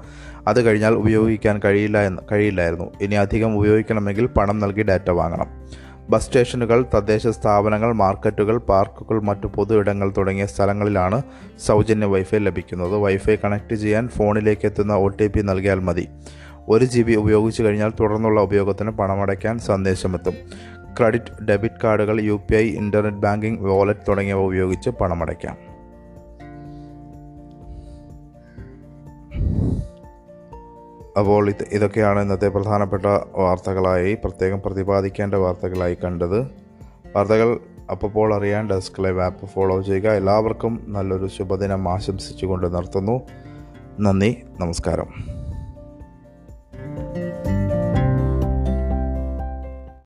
അത് 0.49 0.65
കഴിഞ്ഞാൽ 0.65 0.95
ഉപയോഗിക്കാൻ 0.95 1.61
കഴിയില്ല 1.65 1.99
എന്ന് 1.99 2.23
കഴിയില്ലായിരുന്നു. 2.33 2.93
ഇനി 3.01 3.15
അധികം 3.15 3.59
ഉപയോഗിക്കണമെങ്കിൽ 3.59 4.27
പണം 4.27 4.59
നൽകി 4.59 4.83
ഡാറ്റ 4.83 5.11
വാങ്ങണം. 5.11 5.47
ബസ് 6.11 6.27
സ്റ്റേഷനുകൾ 6.27 6.87
തദ്ദേശ 6.95 7.27
സ്ഥാപനങ്ങൾ 7.27 7.93
മാർക്കറ്റുകൾ 7.93 8.59
പാർക്കുകൾ 8.59 9.21
മറ്റു 9.21 9.47
പൊതു 9.47 9.79
ഇടങ്ങൾ 9.79 10.13
തുടങ്ങിയ 10.19 10.47
സ്ഥലങ്ങളിലാണ് 10.47 11.23
സൗജന്യ 11.59 12.07
വൈഫൈ 12.07 12.39
ലഭിക്കുന്നത്. 12.39 12.95
വൈഫൈ 12.95 13.37
കണക്ട് 13.37 13.75
ചെയ്യാൻ 13.75 14.09
ഫോണിലേക്ക് 14.09 14.67
എത്തുന്ന 14.67 14.95
ഒ 14.95 15.09
ടി 15.09 15.27
പി 15.27 15.41
നൽകിയാൽ 15.41 15.79
മതി. 15.79 16.09
ഒരു 16.69 16.85
ജി 16.85 17.03
ബി 17.03 17.13
ഉപയോഗിച്ചു 17.13 17.63
കഴിഞ്ഞാൽ 17.63 17.93
തുടർന്നുള്ള 18.01 18.41
ഉപയോഗത്തിന് 18.41 18.91
പണമടയ്ക്കാൻ 18.91 19.59
സന്ദേശമെത്തും. 19.59 20.35
ക്രെഡിറ്റ് 20.99 21.45
ഡെബിറ്റ് 21.45 21.75
കാർഡുകൾ 21.85 22.21
U 22.21 22.41
P 22.51 22.57
I 22.57 22.71
internet 22.71 23.17
banking 23.17 23.61
wallet 23.61 24.01
തുടങ്ങിയവ 24.09 24.39
ഉപയോഗിച്ച് 24.39 24.91
പണമടയ്ക്കാം. 24.91 25.70
അപ്പോൾ 31.21 31.49
ഇത് 31.49 31.65
ഇതൊക്കെയാണ് 31.73 32.21
ഇന്നത്തെ 32.21 32.49
പ്രധാനപ്പെട്ട 32.49 33.03
വാർത്തകളായി 33.37 34.15
പ്രത്യേകം 34.15 34.63
പ്രതിപാദിക്കേണ്ട 34.67 35.35
വാർത്തകളായി 35.35 35.97
കണ്ടത്. 36.05 36.41
വാർത്തകൾ 37.17 37.59
അപ്പോൾ 37.91 38.35
അറിയാൻ 38.35 38.71
ഡെസ്ക് 38.71 39.05
ലൈവ് 39.05 39.21
ആപ്പ് 39.21 39.47
ഫോളോ 39.47 39.83
ചെയ്യുക. 39.83 40.11
എല്ലാവർക്കും 40.11 40.85
നല്ലൊരു 40.89 41.27
ശുഭദിനം 41.27 41.89
ആശംസിച്ചുകൊണ്ട് 41.89 42.77
നിർത്തുന്നു. 42.77 43.21
നന്ദി 44.01 44.43
നമസ്കാരം. 44.61 45.40